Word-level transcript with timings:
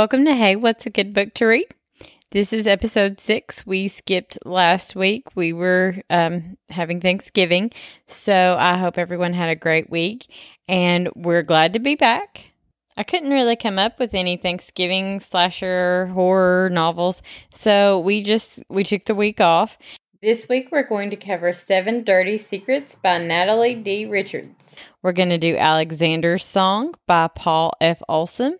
Welcome 0.00 0.24
to 0.24 0.34
Hey, 0.34 0.56
What's 0.56 0.86
a 0.86 0.90
Good 0.90 1.12
Book 1.12 1.34
to 1.34 1.44
Read? 1.44 1.66
This 2.30 2.54
is 2.54 2.66
episode 2.66 3.20
six. 3.20 3.66
We 3.66 3.86
skipped 3.88 4.38
last 4.46 4.96
week. 4.96 5.26
We 5.34 5.52
were 5.52 5.96
um, 6.08 6.56
having 6.70 7.02
Thanksgiving. 7.02 7.70
So 8.06 8.56
I 8.58 8.78
hope 8.78 8.96
everyone 8.96 9.34
had 9.34 9.50
a 9.50 9.54
great 9.54 9.90
week 9.90 10.26
and 10.66 11.10
we're 11.14 11.42
glad 11.42 11.74
to 11.74 11.80
be 11.80 11.96
back. 11.96 12.50
I 12.96 13.02
couldn't 13.02 13.28
really 13.30 13.56
come 13.56 13.78
up 13.78 13.98
with 13.98 14.14
any 14.14 14.38
Thanksgiving 14.38 15.20
slasher 15.20 16.06
horror 16.06 16.70
novels. 16.70 17.20
So 17.50 18.00
we 18.00 18.22
just 18.22 18.62
we 18.70 18.84
took 18.84 19.04
the 19.04 19.14
week 19.14 19.42
off. 19.42 19.76
This 20.22 20.48
week 20.48 20.70
we're 20.72 20.88
going 20.88 21.10
to 21.10 21.16
cover 21.16 21.52
Seven 21.52 22.04
Dirty 22.04 22.38
Secrets 22.38 22.96
by 23.02 23.18
Natalie 23.18 23.74
D. 23.74 24.06
Richards. 24.06 24.48
We're 25.02 25.12
going 25.12 25.28
to 25.28 25.36
do 25.36 25.58
Alexander's 25.58 26.46
Song 26.46 26.94
by 27.06 27.28
Paul 27.28 27.74
F. 27.82 28.00
Olson. 28.08 28.56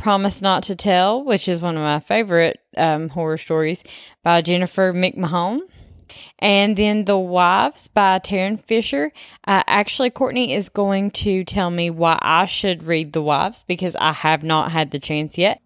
Promise 0.00 0.40
Not 0.40 0.62
to 0.62 0.74
Tell, 0.74 1.22
which 1.22 1.46
is 1.46 1.60
one 1.60 1.76
of 1.76 1.82
my 1.82 2.00
favorite 2.00 2.58
um, 2.74 3.10
horror 3.10 3.36
stories 3.36 3.84
by 4.22 4.40
Jennifer 4.40 4.94
McMahon. 4.94 5.60
And 6.38 6.74
then 6.74 7.04
The 7.04 7.18
Wives 7.18 7.88
by 7.88 8.18
Tarryn 8.18 8.64
Fisher. 8.64 9.12
Uh, 9.46 9.62
actually, 9.66 10.08
Courtney 10.08 10.54
is 10.54 10.70
going 10.70 11.10
to 11.10 11.44
tell 11.44 11.70
me 11.70 11.90
why 11.90 12.18
I 12.22 12.46
should 12.46 12.84
read 12.84 13.12
The 13.12 13.20
Wives 13.20 13.62
because 13.68 13.94
I 14.00 14.12
have 14.12 14.42
not 14.42 14.72
had 14.72 14.90
the 14.90 14.98
chance 14.98 15.36
yet. 15.36 15.60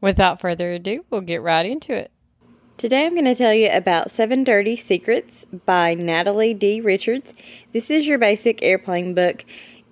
Without 0.00 0.40
further 0.40 0.70
ado, 0.70 1.04
we'll 1.10 1.20
get 1.20 1.42
right 1.42 1.66
into 1.66 1.92
it. 1.92 2.12
Today 2.76 3.04
I'm 3.04 3.14
going 3.14 3.24
to 3.24 3.34
tell 3.34 3.52
you 3.52 3.68
about 3.68 4.12
Seven 4.12 4.44
Dirty 4.44 4.76
Secrets 4.76 5.44
by 5.66 5.94
Natalie 5.94 6.54
D. 6.54 6.80
Richards. 6.80 7.34
This 7.72 7.90
is 7.90 8.06
your 8.06 8.18
basic 8.18 8.62
airplane 8.62 9.12
book. 9.12 9.44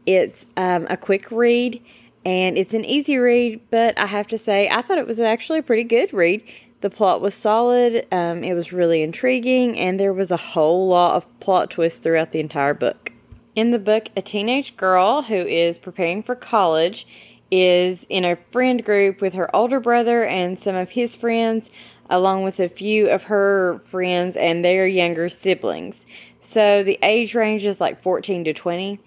It's 0.07 0.47
um, 0.57 0.87
a 0.89 0.97
quick 0.97 1.33
read 1.33 1.83
and 2.25 2.59
it's 2.59 2.75
an 2.75 2.85
easy 2.85 3.17
read, 3.17 3.61
but 3.71 3.99
I 3.99 4.07
have 4.07 4.27
to 4.29 4.39
say, 4.39 4.69
I 4.69 4.83
thought 4.83 4.99
it 4.99 5.07
was 5.07 5.21
actually 5.21 5.61
a 5.61 5.63
pretty 5.63 5.85
good 5.85 6.13
read. 6.13 6.43
The 6.81 6.91
plot 6.91 7.21
was 7.21 7.35
solid, 7.35 8.07
um, 8.13 8.43
it 8.43 8.55
was 8.55 8.73
really 8.73 9.03
intriguing, 9.03 9.79
and 9.79 10.01
there 10.01 10.13
was 10.13 10.31
a 10.31 10.37
whole 10.37 10.89
lot 10.89 11.17
of 11.17 11.41
plot 11.41 11.71
twists 11.71 12.01
throughout 12.01 12.33
the 12.33 12.41
entire 12.41 12.75
book. 12.75 13.13
In 13.55 13.71
the 13.71 13.79
book, 13.79 14.09
a 14.17 14.23
teenage 14.23 14.77
girl 14.77 15.23
who 15.23 15.35
is 15.35 15.79
preparing 15.79 16.23
for 16.23 16.35
college 16.35 17.07
is 17.51 18.07
in 18.09 18.25
a 18.25 18.37
friend 18.37 18.85
group 18.85 19.21
with 19.21 19.35
her 19.35 19.55
older 19.55 19.81
brother 19.81 20.25
and 20.25 20.59
some 20.59 20.75
of 20.75 20.91
his 20.91 21.17
friends, 21.17 21.71
along 22.09 22.45
with 22.45 22.61
a 22.61 22.69
few 22.69 23.11
of 23.11 23.25
her 23.25 23.81
friends 23.87 24.37
and 24.37 24.65
their 24.65 24.87
younger 24.87 25.29
siblings. 25.29 26.07
So 26.39 26.83
the 26.83 26.99
age 27.03 27.35
range 27.35 27.67
is 27.67 27.81
like 27.81 28.03
14 28.03 28.45
to 28.45 28.53
20 28.53 29.01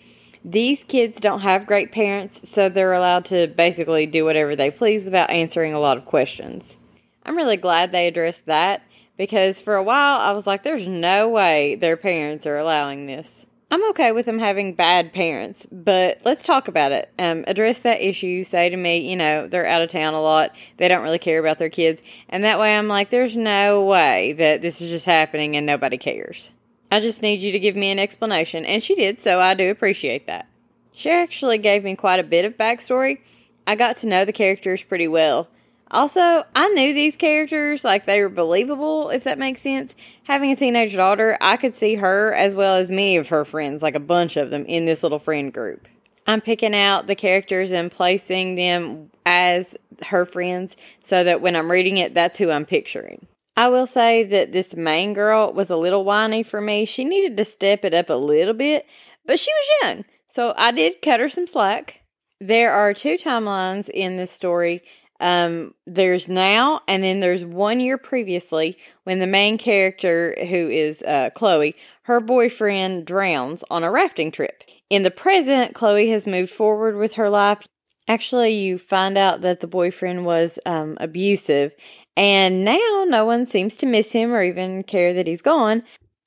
these 0.46 0.84
kids 0.84 1.20
don't 1.20 1.42
have 1.42 1.66
great 1.66 1.92
parents, 1.92 2.50
so 2.50 2.68
they're 2.70 2.94
allowed 2.94 3.26
to 3.26 3.48
basically 3.48 4.06
do 4.06 4.26
whatever 4.26 4.56
they 4.56 4.72
please 4.72 5.06
without 5.06 5.30
answering 5.30 5.74
a 5.74 5.80
lot 5.80 5.98
of 5.98 6.06
questions. 6.06 6.78
I'm 7.26 7.38
really 7.38 7.58
glad 7.58 7.92
they 7.92 8.08
addressed 8.08 8.46
that 8.48 8.84
because 9.18 9.60
for 9.60 9.76
a 9.76 9.84
while 9.84 10.20
I 10.20 10.32
was 10.32 10.46
like, 10.46 10.64
there's 10.64 10.88
no 10.88 11.30
way 11.30 11.76
their 11.76 11.98
parents 11.98 12.46
are 12.46 12.58
allowing 12.58 13.06
this. 13.06 13.46
I'm 13.72 13.90
okay 13.90 14.12
with 14.12 14.28
them 14.28 14.38
having 14.38 14.76
bad 14.76 15.14
parents, 15.14 15.66
but 15.72 16.20
let's 16.24 16.46
talk 16.46 16.68
about 16.68 16.92
it. 16.92 17.10
Um, 17.18 17.44
address 17.48 17.80
that 17.80 18.02
issue. 18.02 18.44
Say 18.44 18.70
to 18.70 18.78
me, 18.78 19.10
you 19.10 19.16
know, 19.16 19.48
they're 19.48 19.66
out 19.66 19.82
of 19.82 19.90
town 19.90 20.14
a 20.14 20.22
lot. 20.22 20.54
They 20.78 20.88
don't 20.88 21.02
really 21.02 21.18
care 21.18 21.40
about 21.40 21.58
their 21.58 21.72
kids. 21.72 22.04
And 22.30 22.44
that 22.44 22.60
way 22.60 22.78
I'm 22.78 22.88
like, 22.88 23.10
there's 23.10 23.36
no 23.36 23.84
way 23.84 24.34
that 24.34 24.62
this 24.62 24.80
is 24.80 24.92
just 24.92 25.08
happening 25.08 25.56
and 25.56 25.66
nobody 25.66 25.98
cares. 25.98 26.52
I 26.94 27.00
just 27.00 27.24
need 27.24 27.42
you 27.42 27.52
to 27.54 27.60
give 27.60 27.76
me 27.76 27.90
an 27.90 27.98
explanation. 27.98 28.66
And 28.66 28.84
she 28.84 28.94
did, 28.94 29.20
so 29.20 29.40
I 29.40 29.56
do 29.56 29.72
appreciate 29.72 30.28
that. 30.28 30.48
She 30.94 31.10
actually 31.10 31.58
gave 31.58 31.84
me 31.84 31.96
quite 31.96 32.20
a 32.20 32.24
bit 32.24 32.46
of 32.46 32.56
backstory. 32.56 33.18
I 33.66 33.74
got 33.74 33.98
to 33.98 34.08
know 34.08 34.26
the 34.26 34.32
characters 34.32 34.84
pretty 34.84 35.08
well. 35.08 35.48
Also, 35.90 36.44
I 36.56 36.70
knew 36.70 36.94
these 36.94 37.16
characters 37.16 37.84
like 37.84 38.06
they 38.06 38.22
were 38.22 38.30
believable, 38.30 39.10
if 39.10 39.24
that 39.24 39.40
makes 39.40 39.62
sense. 39.62 39.96
Having 40.26 40.52
a 40.52 40.56
teenage 40.56 40.96
daughter, 40.96 41.36
I 41.42 41.58
could 41.58 41.76
see 41.76 41.96
her 41.96 42.32
as 42.32 42.56
well 42.56 42.76
as 42.76 42.92
many 42.92 43.18
of 43.18 43.30
her 43.30 43.44
friends, 43.44 43.82
like 43.82 43.96
a 43.96 44.00
bunch 44.00 44.38
of 44.38 44.52
them, 44.52 44.64
in 44.66 44.86
this 44.86 45.02
little 45.02 45.18
friend 45.18 45.52
group. 45.52 45.88
I'm 46.28 46.42
picking 46.42 46.76
out 46.76 47.08
the 47.08 47.16
characters 47.16 47.72
and 47.72 47.92
placing 47.92 48.54
them 48.54 49.10
as 49.26 49.76
her 50.06 50.28
friends 50.28 50.78
so 51.04 51.24
that 51.24 51.42
when 51.42 51.56
I'm 51.56 51.72
reading 51.72 51.98
it, 51.98 52.14
that's 52.14 52.38
who 52.38 52.52
I'm 52.52 52.66
picturing. 52.68 53.26
I 53.56 53.70
will 53.70 53.86
say 53.86 54.24
that 54.24 54.52
this 54.52 54.76
main 54.76 55.14
girl 55.14 55.54
was 55.54 55.70
a 55.70 55.76
little 55.76 56.04
whiny 56.04 56.44
for 56.44 56.60
me. 56.60 56.86
She 56.86 57.06
needed 57.06 57.38
to 57.38 57.46
step 57.46 57.86
it 57.86 57.94
up 57.94 58.10
a 58.10 58.16
little 58.16 58.54
bit, 58.54 58.88
but 59.26 59.40
she 59.40 59.52
was 59.52 59.78
young, 59.84 60.06
so 60.28 60.54
I 60.58 60.72
did 60.72 61.02
cut 61.02 61.20
her 61.20 61.30
some 61.30 61.48
slack. 61.48 62.02
There 62.40 62.74
are 62.74 62.94
two 62.94 63.18
timelines 63.18 63.90
in 63.90 64.16
this 64.16 64.32
story. 64.32 64.82
Um, 65.20 65.74
there's 65.86 66.28
now, 66.28 66.82
and 66.88 67.04
then 67.04 67.20
there's 67.20 67.46
one 67.46 67.80
year 67.80 67.98
previously 67.98 68.78
when 69.04 69.20
the 69.20 69.28
main 69.28 69.58
character, 69.58 70.36
who 70.50 70.68
is 70.68 71.02
uh, 71.04 71.30
Chloe, 71.36 71.76
her 72.04 72.20
boyfriend 72.20 73.06
drowns 73.06 73.64
on 73.70 73.84
a 73.84 73.92
rafting 73.92 74.32
trip. 74.32 74.64
In 74.90 75.04
the 75.04 75.12
present, 75.12 75.76
Chloe 75.76 76.10
has 76.10 76.28
moved 76.28 76.52
forward 76.52 76.98
with 76.98 77.14
her 77.14 77.30
life. 77.30 77.66
Actually, 78.08 78.54
you 78.56 78.78
find 78.78 79.18
out 79.18 79.40
that 79.42 79.62
the 79.62 79.68
boyfriend 79.68 80.26
was 80.26 80.60
um, 80.66 80.98
abusive 81.00 81.74
and 82.16 82.64
now 82.64 83.06
no 83.08 83.26
one 83.26 83.46
seems 83.46 83.76
to 83.78 83.86
miss 83.86 84.12
him 84.12 84.34
or 84.34 84.44
even 84.44 84.84
care 84.84 85.14
that 85.14 85.28
he's 85.28 85.42
gone. 85.42 85.84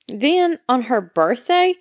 Then 0.07 0.59
on 0.69 0.83
her 0.83 1.01
birthday, 1.01 1.75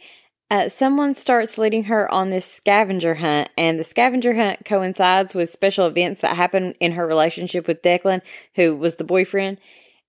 uh, 0.50 0.68
someone 0.68 1.14
starts 1.14 1.58
leading 1.58 1.84
her 1.84 2.12
on 2.12 2.30
this 2.30 2.46
scavenger 2.46 3.14
hunt, 3.14 3.48
and 3.58 3.80
the 3.80 3.84
scavenger 3.84 4.34
hunt 4.34 4.64
coincides 4.64 5.34
with 5.34 5.50
special 5.50 5.86
events 5.86 6.20
that 6.20 6.36
happen 6.36 6.74
in 6.78 6.92
her 6.92 7.06
relationship 7.06 7.66
with 7.66 7.82
Declan, 7.82 8.20
who 8.54 8.76
was 8.76 8.96
the 8.96 9.04
boyfriend. 9.04 9.58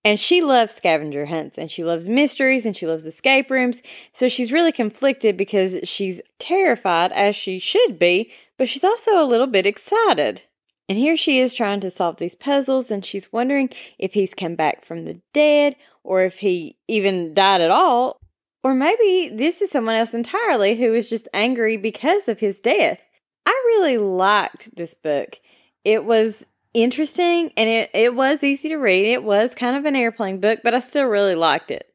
And 0.06 0.20
she 0.20 0.42
loves 0.42 0.74
scavenger 0.74 1.26
hunts 1.26 1.58
and 1.58 1.70
she 1.70 1.84
loves 1.84 2.08
mysteries 2.08 2.66
and 2.66 2.78
she 2.78 2.88
loves 2.88 3.06
escape 3.06 3.50
rooms. 3.50 3.82
So 4.14 4.30
she's 4.30 4.54
really 4.54 4.72
conflicted 4.72 5.36
because 5.36 5.80
she's 5.84 6.22
terrified, 6.40 7.12
as 7.12 7.36
she 7.36 7.60
should 7.60 8.00
be, 8.00 8.32
but 8.58 8.70
she's 8.70 8.86
also 8.86 9.22
a 9.22 9.26
little 9.26 9.48
bit 9.48 9.66
excited. 9.66 10.44
And 10.90 10.98
here 10.98 11.18
she 11.18 11.40
is 11.40 11.54
trying 11.54 11.82
to 11.82 11.92
solve 11.92 12.18
these 12.18 12.36
puzzles, 12.36 12.92
and 12.92 13.04
she's 13.04 13.32
wondering 13.32 13.70
if 14.00 14.14
he's 14.14 14.34
come 14.34 14.56
back 14.56 14.86
from 14.86 15.06
the 15.06 15.20
dead, 15.34 15.76
or 16.04 16.24
if 16.24 16.40
he 16.40 16.78
even 16.88 17.34
died 17.34 17.62
at 17.62 17.72
all, 17.72 18.20
or 18.64 18.74
maybe 18.74 19.30
this 19.36 19.62
is 19.62 19.72
someone 19.72 19.96
else 19.96 20.14
entirely 20.14 20.76
who 20.76 20.94
is 20.94 21.10
just 21.10 21.28
angry 21.34 21.78
because 21.78 22.28
of 22.28 22.40
his 22.40 22.60
death. 22.60 23.02
I 23.46 23.52
really 23.68 23.98
liked 23.98 24.76
this 24.76 24.94
book. 24.94 25.40
It 25.84 26.04
was 26.06 26.46
interesting 26.74 27.52
and 27.56 27.70
it, 27.70 27.90
it 27.94 28.14
was 28.14 28.44
easy 28.44 28.70
to 28.70 28.76
read. 28.76 29.06
It 29.06 29.24
was 29.24 29.56
kind 29.56 29.78
of 29.78 29.86
an 29.86 29.96
airplane 29.96 30.40
book, 30.40 30.60
but 30.64 30.74
I 30.74 30.80
still 30.80 31.06
really 31.06 31.36
liked 31.36 31.72
it. 31.72 31.87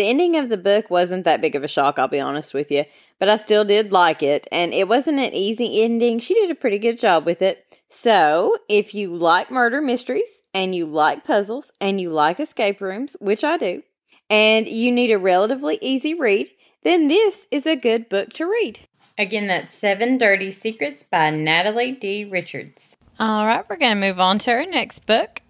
The 0.00 0.08
ending 0.08 0.38
of 0.38 0.48
the 0.48 0.56
book 0.56 0.88
wasn't 0.88 1.24
that 1.24 1.42
big 1.42 1.54
of 1.54 1.62
a 1.62 1.68
shock, 1.68 1.98
I'll 1.98 2.08
be 2.08 2.20
honest 2.20 2.54
with 2.54 2.70
you, 2.70 2.86
but 3.18 3.28
I 3.28 3.36
still 3.36 3.66
did 3.66 3.92
like 3.92 4.22
it, 4.22 4.48
and 4.50 4.72
it 4.72 4.88
wasn't 4.88 5.18
an 5.18 5.34
easy 5.34 5.82
ending. 5.82 6.20
She 6.20 6.32
did 6.32 6.50
a 6.50 6.54
pretty 6.54 6.78
good 6.78 6.98
job 6.98 7.26
with 7.26 7.42
it. 7.42 7.66
So, 7.90 8.56
if 8.66 8.94
you 8.94 9.14
like 9.14 9.50
murder 9.50 9.82
mysteries 9.82 10.40
and 10.54 10.74
you 10.74 10.86
like 10.86 11.26
puzzles 11.26 11.70
and 11.82 12.00
you 12.00 12.08
like 12.08 12.40
escape 12.40 12.80
rooms, 12.80 13.14
which 13.20 13.44
I 13.44 13.58
do, 13.58 13.82
and 14.30 14.66
you 14.66 14.90
need 14.90 15.10
a 15.10 15.18
relatively 15.18 15.78
easy 15.82 16.14
read, 16.14 16.48
then 16.82 17.08
this 17.08 17.46
is 17.50 17.66
a 17.66 17.76
good 17.76 18.08
book 18.08 18.32
to 18.32 18.46
read. 18.46 18.80
Again, 19.18 19.48
that's 19.48 19.76
Seven 19.76 20.16
Dirty 20.16 20.50
Secrets 20.50 21.04
by 21.04 21.28
Natalie 21.28 21.92
D. 21.92 22.24
Richards. 22.24 22.96
All 23.18 23.44
right, 23.44 23.66
we're 23.68 23.76
going 23.76 24.00
to 24.00 24.08
move 24.08 24.18
on 24.18 24.38
to 24.38 24.50
our 24.50 24.64
next 24.64 25.04
book. 25.04 25.42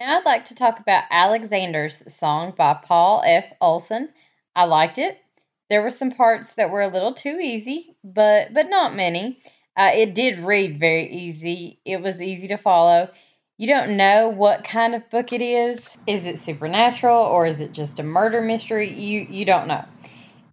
Now 0.00 0.16
I'd 0.16 0.24
like 0.24 0.46
to 0.46 0.54
talk 0.54 0.80
about 0.80 1.04
Alexander's 1.10 2.02
Song 2.14 2.54
by 2.56 2.72
Paul 2.72 3.22
F. 3.26 3.52
Olson. 3.60 4.08
I 4.56 4.64
liked 4.64 4.96
it. 4.96 5.20
There 5.68 5.82
were 5.82 5.90
some 5.90 6.10
parts 6.10 6.54
that 6.54 6.70
were 6.70 6.80
a 6.80 6.88
little 6.88 7.12
too 7.12 7.38
easy, 7.38 7.94
but 8.02 8.54
but 8.54 8.70
not 8.70 8.96
many. 8.96 9.42
Uh, 9.76 9.90
it 9.92 10.14
did 10.14 10.38
read 10.38 10.80
very 10.80 11.06
easy. 11.12 11.80
It 11.84 12.00
was 12.00 12.18
easy 12.18 12.48
to 12.48 12.56
follow. 12.56 13.10
You 13.58 13.66
don't 13.66 13.98
know 13.98 14.30
what 14.30 14.64
kind 14.64 14.94
of 14.94 15.10
book 15.10 15.34
it 15.34 15.42
is. 15.42 15.98
Is 16.06 16.24
it 16.24 16.38
supernatural 16.38 17.22
or 17.22 17.44
is 17.44 17.60
it 17.60 17.72
just 17.72 17.98
a 17.98 18.02
murder 18.02 18.40
mystery? 18.40 18.90
You 18.90 19.26
you 19.28 19.44
don't 19.44 19.68
know. 19.68 19.84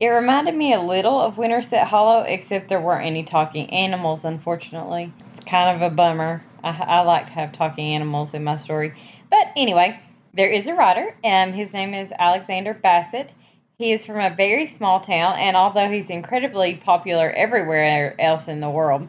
It 0.02 0.10
reminded 0.10 0.56
me 0.56 0.74
a 0.74 0.82
little 0.82 1.22
of 1.22 1.38
Winterset 1.38 1.88
Hollow, 1.88 2.24
except 2.24 2.68
there 2.68 2.82
weren't 2.82 3.06
any 3.06 3.24
talking 3.24 3.70
animals, 3.70 4.26
unfortunately. 4.26 5.14
It's 5.32 5.46
kind 5.46 5.82
of 5.82 5.90
a 5.90 5.96
bummer. 5.96 6.44
I, 6.64 6.70
I 6.70 7.02
like 7.02 7.28
to 7.28 7.32
have 7.34 7.52
talking 7.52 7.94
animals 7.94 8.34
in 8.34 8.44
my 8.44 8.58
story. 8.58 8.94
But 9.30 9.52
anyway, 9.56 10.00
there 10.34 10.50
is 10.50 10.68
a 10.68 10.76
writer, 10.76 11.16
and 11.24 11.56
his 11.56 11.74
name 11.74 11.94
is 11.94 12.12
Alexander 12.18 12.74
Bassett. 12.74 13.34
He 13.78 13.92
is 13.92 14.06
from 14.06 14.20
a 14.20 14.36
very 14.36 14.66
small 14.66 15.00
town, 15.00 15.36
and 15.38 15.56
although 15.56 15.90
he's 15.90 16.10
incredibly 16.10 16.76
popular 16.76 17.32
everywhere 17.32 18.16
else 18.20 18.48
in 18.48 18.60
the 18.60 18.70
world, 18.70 19.08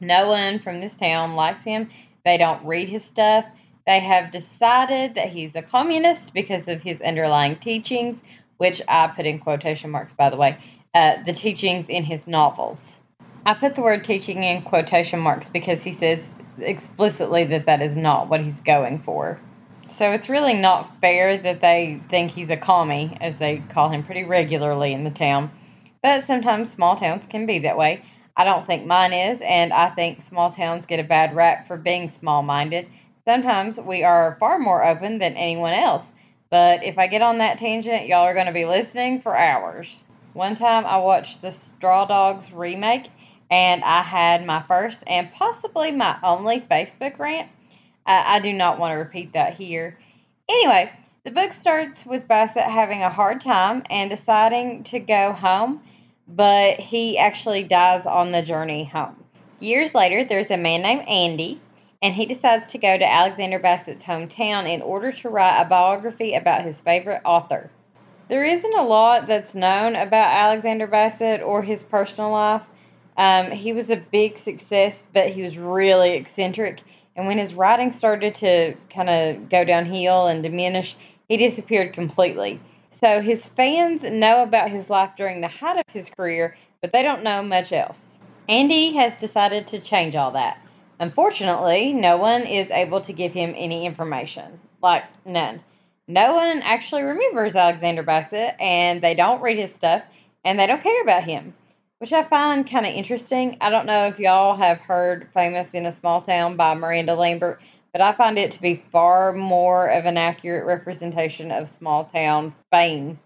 no 0.00 0.28
one 0.28 0.58
from 0.58 0.80
this 0.80 0.96
town 0.96 1.34
likes 1.36 1.62
him. 1.62 1.88
They 2.24 2.38
don't 2.38 2.64
read 2.64 2.88
his 2.88 3.04
stuff. 3.04 3.44
They 3.86 4.00
have 4.00 4.30
decided 4.30 5.14
that 5.16 5.28
he's 5.28 5.56
a 5.56 5.62
communist 5.62 6.32
because 6.32 6.68
of 6.68 6.82
his 6.82 7.00
underlying 7.00 7.56
teachings, 7.56 8.20
which 8.56 8.80
I 8.88 9.08
put 9.08 9.26
in 9.26 9.38
quotation 9.38 9.90
marks, 9.90 10.14
by 10.14 10.30
the 10.30 10.36
way, 10.36 10.56
uh, 10.94 11.22
the 11.24 11.32
teachings 11.32 11.88
in 11.88 12.04
his 12.04 12.26
novels. 12.26 12.96
I 13.44 13.54
put 13.54 13.74
the 13.74 13.82
word 13.82 14.04
teaching 14.04 14.44
in 14.44 14.62
quotation 14.62 15.18
marks 15.18 15.48
because 15.48 15.82
he 15.82 15.92
says 15.92 16.22
explicitly 16.58 17.44
that 17.44 17.66
that 17.66 17.82
is 17.82 17.96
not 17.96 18.28
what 18.28 18.40
he's 18.40 18.60
going 18.60 19.00
for. 19.00 19.40
So 19.88 20.12
it's 20.12 20.28
really 20.28 20.54
not 20.54 21.00
fair 21.00 21.36
that 21.36 21.60
they 21.60 22.00
think 22.08 22.30
he's 22.30 22.50
a 22.50 22.56
commie, 22.56 23.16
as 23.20 23.38
they 23.38 23.62
call 23.70 23.88
him 23.90 24.02
pretty 24.02 24.24
regularly 24.24 24.92
in 24.92 25.04
the 25.04 25.10
town. 25.10 25.50
But 26.02 26.26
sometimes 26.26 26.72
small 26.72 26.96
towns 26.96 27.26
can 27.28 27.46
be 27.46 27.60
that 27.60 27.76
way. 27.76 28.02
I 28.36 28.44
don't 28.44 28.66
think 28.66 28.86
mine 28.86 29.12
is, 29.12 29.40
and 29.42 29.72
I 29.72 29.90
think 29.90 30.22
small 30.22 30.50
towns 30.50 30.86
get 30.86 31.00
a 31.00 31.04
bad 31.04 31.36
rap 31.36 31.66
for 31.66 31.76
being 31.76 32.08
small 32.08 32.42
minded. 32.42 32.88
Sometimes 33.26 33.78
we 33.78 34.02
are 34.02 34.36
far 34.40 34.58
more 34.58 34.84
open 34.84 35.18
than 35.18 35.36
anyone 35.36 35.74
else. 35.74 36.02
But 36.48 36.82
if 36.82 36.98
I 36.98 37.06
get 37.06 37.22
on 37.22 37.38
that 37.38 37.58
tangent, 37.58 38.06
y'all 38.06 38.26
are 38.26 38.34
going 38.34 38.46
to 38.46 38.52
be 38.52 38.64
listening 38.64 39.20
for 39.20 39.36
hours. 39.36 40.04
One 40.32 40.54
time 40.54 40.86
I 40.86 40.96
watched 40.96 41.42
the 41.42 41.52
Straw 41.52 42.06
Dogs 42.06 42.52
remake, 42.52 43.10
and 43.52 43.84
I 43.84 44.00
had 44.00 44.46
my 44.46 44.62
first 44.62 45.04
and 45.06 45.30
possibly 45.30 45.92
my 45.92 46.16
only 46.22 46.58
Facebook 46.62 47.18
rant. 47.18 47.50
I 48.06 48.40
do 48.40 48.50
not 48.50 48.78
want 48.78 48.92
to 48.92 48.96
repeat 48.96 49.34
that 49.34 49.52
here. 49.52 49.98
Anyway, 50.48 50.90
the 51.24 51.32
book 51.32 51.52
starts 51.52 52.06
with 52.06 52.26
Bassett 52.26 52.64
having 52.64 53.02
a 53.02 53.10
hard 53.10 53.42
time 53.42 53.82
and 53.90 54.08
deciding 54.08 54.84
to 54.84 54.98
go 54.98 55.32
home, 55.32 55.82
but 56.26 56.80
he 56.80 57.18
actually 57.18 57.62
dies 57.62 58.06
on 58.06 58.32
the 58.32 58.40
journey 58.40 58.84
home. 58.84 59.22
Years 59.60 59.94
later, 59.94 60.24
there's 60.24 60.50
a 60.50 60.56
man 60.56 60.80
named 60.80 61.06
Andy, 61.06 61.60
and 62.00 62.14
he 62.14 62.24
decides 62.24 62.68
to 62.68 62.78
go 62.78 62.96
to 62.96 63.12
Alexander 63.12 63.58
Bassett's 63.58 64.02
hometown 64.02 64.66
in 64.66 64.80
order 64.80 65.12
to 65.12 65.28
write 65.28 65.60
a 65.60 65.66
biography 65.66 66.34
about 66.34 66.62
his 66.62 66.80
favorite 66.80 67.20
author. 67.26 67.70
There 68.28 68.44
isn't 68.44 68.74
a 68.74 68.82
lot 68.82 69.26
that's 69.26 69.54
known 69.54 69.94
about 69.94 70.32
Alexander 70.32 70.86
Bassett 70.86 71.42
or 71.42 71.60
his 71.60 71.82
personal 71.84 72.30
life. 72.30 72.62
Um, 73.16 73.50
he 73.50 73.72
was 73.72 73.90
a 73.90 73.96
big 73.96 74.38
success, 74.38 75.02
but 75.12 75.28
he 75.28 75.42
was 75.42 75.58
really 75.58 76.12
eccentric 76.12 76.82
and 77.14 77.26
when 77.26 77.38
his 77.38 77.54
writing 77.54 77.92
started 77.92 78.34
to 78.36 78.74
kind 78.90 79.10
of 79.10 79.48
go 79.48 79.64
downhill 79.64 80.26
and 80.26 80.42
diminish, 80.42 80.96
he 81.28 81.36
disappeared 81.36 81.92
completely. 81.92 82.60
So 82.90 83.20
his 83.20 83.46
fans 83.46 84.02
know 84.02 84.42
about 84.42 84.70
his 84.70 84.88
life 84.88 85.10
during 85.16 85.40
the 85.40 85.48
height 85.48 85.76
of 85.76 85.92
his 85.92 86.08
career, 86.10 86.56
but 86.80 86.92
they 86.92 87.02
don't 87.02 87.24
know 87.24 87.42
much 87.42 87.72
else. 87.72 88.02
Andy 88.48 88.92
has 88.92 89.16
decided 89.18 89.66
to 89.68 89.80
change 89.80 90.16
all 90.16 90.32
that. 90.32 90.58
Unfortunately, 90.98 91.92
no 91.92 92.16
one 92.16 92.42
is 92.42 92.70
able 92.70 93.00
to 93.02 93.12
give 93.12 93.32
him 93.32 93.54
any 93.56 93.86
information. 93.86 94.60
Like, 94.80 95.04
none. 95.26 95.60
No 96.08 96.34
one 96.34 96.60
actually 96.62 97.02
remembers 97.02 97.56
Alexander 97.56 98.02
Bassett, 98.02 98.54
and 98.60 99.02
they 99.02 99.14
don't 99.14 99.42
read 99.42 99.58
his 99.58 99.74
stuff, 99.74 100.02
and 100.44 100.58
they 100.58 100.66
don't 100.66 100.82
care 100.82 101.02
about 101.02 101.24
him 101.24 101.54
which 102.02 102.12
I 102.12 102.24
find 102.24 102.68
kind 102.68 102.84
of 102.84 102.92
interesting. 102.92 103.58
I 103.60 103.70
don't 103.70 103.86
know 103.86 104.06
if 104.08 104.18
y'all 104.18 104.56
have 104.56 104.80
heard 104.80 105.28
Famous 105.32 105.70
in 105.72 105.86
a 105.86 105.92
Small 105.92 106.20
Town 106.20 106.56
by 106.56 106.74
Miranda 106.74 107.14
Lambert, 107.14 107.62
but 107.92 108.00
I 108.00 108.10
find 108.10 108.36
it 108.38 108.50
to 108.50 108.60
be 108.60 108.82
far 108.90 109.32
more 109.32 109.86
of 109.86 110.04
an 110.04 110.16
accurate 110.16 110.66
representation 110.66 111.52
of 111.52 111.68
small 111.68 112.04
town 112.04 112.56
fame. 112.72 113.20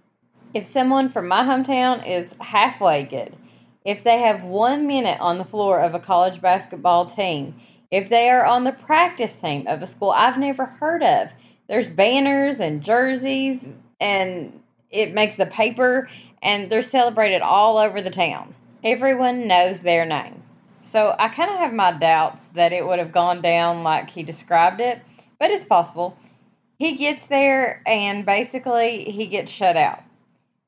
If 0.53 0.67
someone 0.67 1.09
from 1.09 1.27
my 1.27 1.43
hometown 1.43 2.07
is 2.07 2.35
halfway 2.39 3.05
good, 3.05 3.35
if 3.87 4.05
they 4.05 4.19
have 4.19 4.43
one 4.43 4.87
minute 4.87 5.23
on 5.23 5.39
the 5.39 5.47
floor 5.47 5.81
of 5.81 5.95
a 5.95 5.99
college 5.99 6.43
basketball 6.43 7.07
team, 7.07 7.55
if 7.91 8.11
they 8.11 8.29
are 8.29 8.45
on 8.45 8.65
the 8.65 8.73
practice 8.73 9.33
team 9.33 9.67
of 9.69 9.81
a 9.81 9.87
school 9.87 10.11
I've 10.11 10.37
never 10.37 10.67
heard 10.67 11.03
of, 11.03 11.33
there's 11.67 11.89
banners 11.89 12.61
and 12.61 12.83
jerseys, 12.83 13.67
and 13.99 14.61
it 14.91 15.15
makes 15.15 15.37
the 15.37 15.47
paper, 15.47 16.11
and 16.43 16.69
they're 16.69 16.83
celebrated 16.83 17.41
all 17.41 17.79
over 17.79 18.03
the 18.03 18.11
town 18.11 18.55
everyone 18.87 19.49
knows 19.49 19.81
their 19.81 20.05
name. 20.07 20.41
So 20.83 21.13
I 21.19 21.29
kind 21.29 21.51
of 21.51 21.57
have 21.57 21.73
my 21.73 21.91
doubts 21.91 22.47
that 22.55 22.73
it 22.73 22.87
would 22.87 23.01
have 23.01 23.11
gone 23.11 23.43
down 23.43 23.83
like 23.83 24.09
he 24.09 24.23
described 24.23 24.81
it, 24.81 25.03
but 25.41 25.51
it's 25.51 25.65
possible. 25.65 26.17
He 26.79 26.95
gets 26.95 27.27
there 27.27 27.83
and 27.85 28.25
basically 28.25 29.03
he 29.11 29.27
gets 29.27 29.51
shut 29.51 29.77
out. 29.77 30.05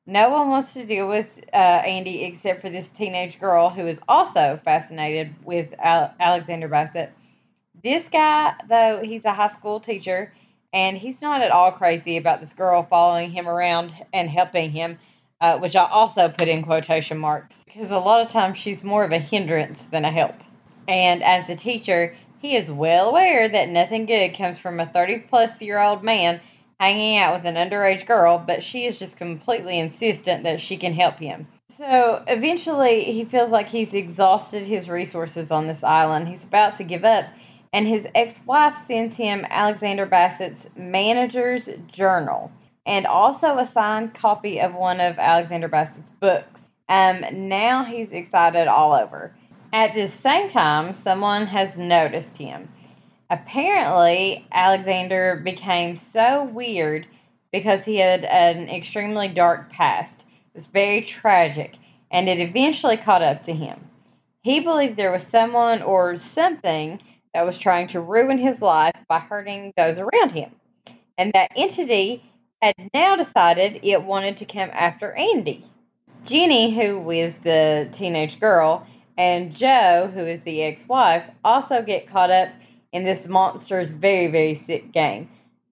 No 0.05 0.31
one 0.31 0.49
wants 0.49 0.73
to 0.73 0.85
deal 0.85 1.07
with 1.07 1.39
uh, 1.53 1.55
Andy 1.55 2.25
except 2.25 2.59
for 2.59 2.69
this 2.69 2.89
teenage 2.89 3.39
girl 3.39 3.69
who 3.69 3.87
is 3.87 4.01
also 4.05 4.59
fascinated 4.65 5.33
with 5.45 5.73
Al- 5.79 6.13
Alexander 6.19 6.67
Bassett. 6.67 7.13
This 7.81 8.09
guy, 8.09 8.53
though, 8.67 9.01
he's 9.01 9.23
a 9.23 9.33
high 9.33 9.47
school 9.47 9.79
teacher 9.79 10.33
and 10.73 10.97
he's 10.97 11.21
not 11.21 11.41
at 11.41 11.51
all 11.51 11.71
crazy 11.71 12.17
about 12.17 12.41
this 12.41 12.53
girl 12.53 12.83
following 12.83 13.31
him 13.31 13.47
around 13.47 13.93
and 14.11 14.29
helping 14.29 14.71
him 14.71 14.99
uh, 15.41 15.57
which 15.57 15.75
I 15.75 15.85
also 15.85 16.29
put 16.29 16.47
in 16.47 16.63
quotation 16.63 17.17
marks 17.17 17.63
because 17.63 17.91
a 17.91 17.99
lot 17.99 18.21
of 18.21 18.31
times 18.31 18.57
she's 18.57 18.83
more 18.83 19.03
of 19.03 19.11
a 19.11 19.19
hindrance 19.19 19.85
than 19.85 20.05
a 20.05 20.11
help. 20.11 20.35
And 20.87 21.23
as 21.23 21.47
the 21.47 21.55
teacher, 21.55 22.15
he 22.39 22.55
is 22.55 22.71
well 22.71 23.09
aware 23.09 23.47
that 23.47 23.69
nothing 23.69 24.05
good 24.05 24.35
comes 24.35 24.57
from 24.57 24.79
a 24.79 24.85
30 24.85 25.19
plus 25.29 25.61
year 25.61 25.79
old 25.79 26.03
man 26.03 26.41
hanging 26.79 27.17
out 27.17 27.35
with 27.35 27.45
an 27.45 27.55
underage 27.55 28.05
girl, 28.05 28.37
but 28.45 28.63
she 28.63 28.85
is 28.85 28.97
just 28.97 29.17
completely 29.17 29.77
insistent 29.77 30.43
that 30.43 30.59
she 30.59 30.77
can 30.77 30.93
help 30.93 31.19
him. 31.19 31.47
So 31.69 32.23
eventually, 32.27 33.03
he 33.03 33.25
feels 33.25 33.51
like 33.51 33.69
he's 33.69 33.93
exhausted 33.93 34.65
his 34.65 34.89
resources 34.89 35.51
on 35.51 35.67
this 35.67 35.83
island. 35.83 36.27
He's 36.27 36.43
about 36.43 36.75
to 36.75 36.83
give 36.83 37.05
up, 37.05 37.25
and 37.71 37.87
his 37.87 38.07
ex 38.15 38.39
wife 38.45 38.77
sends 38.77 39.15
him 39.15 39.45
Alexander 39.49 40.05
Bassett's 40.05 40.69
manager's 40.75 41.69
journal 41.87 42.51
and 42.89 43.05
also 43.05 43.59
a 43.59 43.67
signed 43.67 44.15
copy 44.15 44.59
of 44.59 44.73
one 44.73 44.99
of 44.99 45.19
Alexander 45.19 45.67
Bassett's 45.67 46.09
books. 46.19 46.67
Um, 46.89 47.23
now 47.47 47.83
he's 47.83 48.11
excited 48.11 48.67
all 48.67 48.93
over. 48.93 49.31
At 49.71 49.93
the 49.93 50.07
same 50.07 50.49
time, 50.49 50.95
someone 50.95 51.45
has 51.45 51.77
noticed 51.77 52.35
him. 52.35 52.67
Apparently, 53.29 54.43
Alexander 54.51 55.35
became 55.35 55.97
so 55.97 56.45
weird 56.45 57.05
because 57.51 57.85
he 57.85 57.97
had 57.97 58.25
an 58.25 58.69
extremely 58.69 59.27
dark 59.27 59.71
past. 59.71 60.21
It 60.21 60.55
was 60.55 60.65
very 60.65 61.03
tragic, 61.03 61.75
and 62.09 62.27
it 62.27 62.39
eventually 62.39 62.97
caught 62.97 63.21
up 63.21 63.43
to 63.43 63.53
him. 63.53 63.79
He 64.41 64.61
believed 64.61 64.97
there 64.97 65.11
was 65.11 65.21
someone 65.21 65.83
or 65.83 66.17
something 66.17 66.99
that 67.35 67.45
was 67.45 67.59
trying 67.59 67.89
to 67.89 68.01
ruin 68.01 68.39
his 68.39 68.63
life 68.63 68.95
by 69.07 69.19
hurting 69.19 69.73
those 69.77 69.99
around 69.99 70.31
him. 70.31 70.49
And 71.19 71.31
that 71.33 71.51
entity 71.55 72.23
had 72.61 72.75
now 72.93 73.15
decided 73.15 73.79
it 73.83 74.03
wanted 74.03 74.37
to 74.37 74.45
come 74.45 74.69
after 74.73 75.13
Andy. 75.13 75.63
Jenny, 76.25 76.75
who 76.75 77.09
is 77.11 77.33
the 77.43 77.87
teenage 77.93 78.39
girl, 78.39 78.85
and 79.17 79.55
Joe, 79.55 80.11
who 80.13 80.25
is 80.25 80.41
the 80.41 80.63
ex 80.63 80.87
wife, 80.87 81.23
also 81.43 81.81
get 81.81 82.09
caught 82.09 82.31
up 82.31 82.49
in 82.91 83.03
this 83.03 83.27
monster's 83.27 83.91
very, 83.91 84.27
very 84.27 84.55
sick 84.55 84.91
game. 84.91 85.29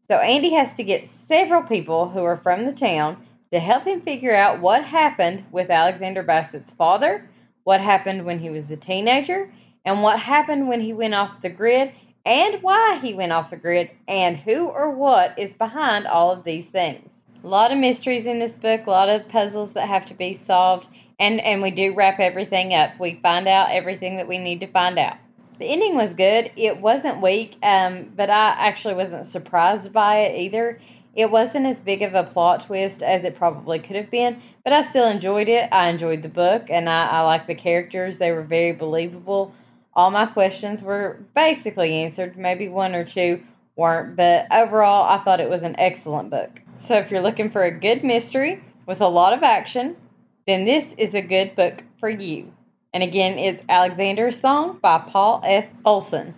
So 0.07 0.17
Andy 0.17 0.53
has 0.53 0.75
to 0.77 0.83
get 0.83 1.09
several 1.27 1.63
people 1.63 2.07
who 2.07 2.23
are 2.23 2.37
from 2.37 2.65
the 2.65 2.73
town 2.73 3.17
to 3.51 3.59
help 3.59 3.85
him 3.85 4.01
figure 4.01 4.33
out 4.33 4.61
what 4.61 4.83
happened 4.83 5.43
with 5.51 5.69
Alexander 5.69 6.23
Bassett's 6.23 6.73
father, 6.73 7.27
what 7.63 7.81
happened 7.81 8.25
when 8.25 8.39
he 8.39 8.49
was 8.49 8.71
a 8.71 8.77
teenager, 8.77 9.51
and 9.83 10.01
what 10.01 10.19
happened 10.19 10.69
when 10.69 10.79
he 10.79 10.93
went 10.93 11.13
off 11.13 11.41
the 11.41 11.49
grid 11.49 11.91
and 12.27 12.61
why 12.61 12.99
he 13.01 13.13
went 13.13 13.31
off 13.31 13.51
the 13.51 13.55
grid, 13.55 13.89
and 14.05 14.35
who 14.35 14.65
or 14.65 14.91
what 14.91 15.39
is 15.39 15.53
behind 15.53 16.05
all 16.05 16.29
of 16.29 16.43
these 16.43 16.65
things. 16.65 17.09
A 17.41 17.47
lot 17.47 17.71
of 17.71 17.77
mysteries 17.77 18.25
in 18.25 18.39
this 18.39 18.57
book, 18.57 18.85
a 18.85 18.89
lot 18.89 19.07
of 19.07 19.29
puzzles 19.29 19.71
that 19.71 19.87
have 19.87 20.05
to 20.07 20.13
be 20.13 20.33
solved, 20.33 20.89
and, 21.19 21.39
and 21.39 21.61
we 21.61 21.71
do 21.71 21.93
wrap 21.93 22.19
everything 22.19 22.73
up. 22.73 22.99
We 22.99 23.15
find 23.23 23.47
out 23.47 23.69
everything 23.71 24.17
that 24.17 24.27
we 24.27 24.39
need 24.39 24.59
to 24.59 24.67
find 24.67 24.99
out. 24.99 25.15
The 25.59 25.67
ending 25.67 25.95
was 25.95 26.13
good. 26.13 26.51
It 26.57 26.81
wasn't 26.81 27.21
weak, 27.21 27.55
um, 27.63 28.11
but 28.13 28.29
I 28.29 28.49
actually 28.57 28.95
wasn't 28.95 29.27
surprised 29.27 29.93
by 29.93 30.17
it 30.17 30.37
either. 30.37 30.81
It 31.15 31.31
wasn't 31.31 31.65
as 31.65 31.79
big 31.79 32.01
of 32.01 32.13
a 32.13 32.23
plot 32.25 32.65
twist 32.65 33.01
as 33.01 33.23
it 33.23 33.37
probably 33.37 33.79
could 33.79 33.95
have 33.95 34.11
been, 34.11 34.41
but 34.65 34.73
I 34.73 34.81
still 34.81 35.07
enjoyed 35.07 35.47
it. 35.47 35.69
I 35.71 35.87
enjoyed 35.87 36.23
the 36.23 36.29
book, 36.29 36.65
and 36.69 36.89
I, 36.89 37.07
I 37.07 37.21
like 37.21 37.47
the 37.47 37.55
characters. 37.55 38.17
They 38.17 38.33
were 38.33 38.43
very 38.43 38.73
believable 38.73 39.53
all 39.97 40.11
my 40.11 40.27
questions 40.27 40.83
were 40.83 41.17
basically 41.33 42.03
answered. 42.03 42.37
Maybe 42.37 42.69
one 42.69 42.93
or 42.93 43.03
two 43.03 43.41
weren't, 43.75 44.15
but 44.15 44.45
overall, 44.51 45.03
I 45.03 45.17
thought 45.17 45.41
it 45.41 45.49
was 45.49 45.63
an 45.63 45.75
excellent 45.79 46.29
book. 46.29 46.61
So 46.77 46.95
if 46.95 47.09
you're 47.09 47.21
looking 47.21 47.49
for 47.49 47.63
a 47.63 47.71
good 47.71 48.03
mystery 48.03 48.63
with 48.85 49.01
a 49.01 49.07
lot 49.07 49.33
of 49.33 49.41
action, 49.41 49.97
then 50.45 50.65
this 50.65 50.93
is 50.99 51.15
a 51.15 51.21
good 51.21 51.55
book 51.55 51.83
for 51.99 52.09
you. 52.09 52.53
And 52.93 53.01
again, 53.01 53.39
it's 53.39 53.63
Alexander's 53.67 54.39
Song 54.39 54.77
by 54.81 54.99
Paul 54.99 55.41
F. 55.43 55.65
Olson. 55.83 56.35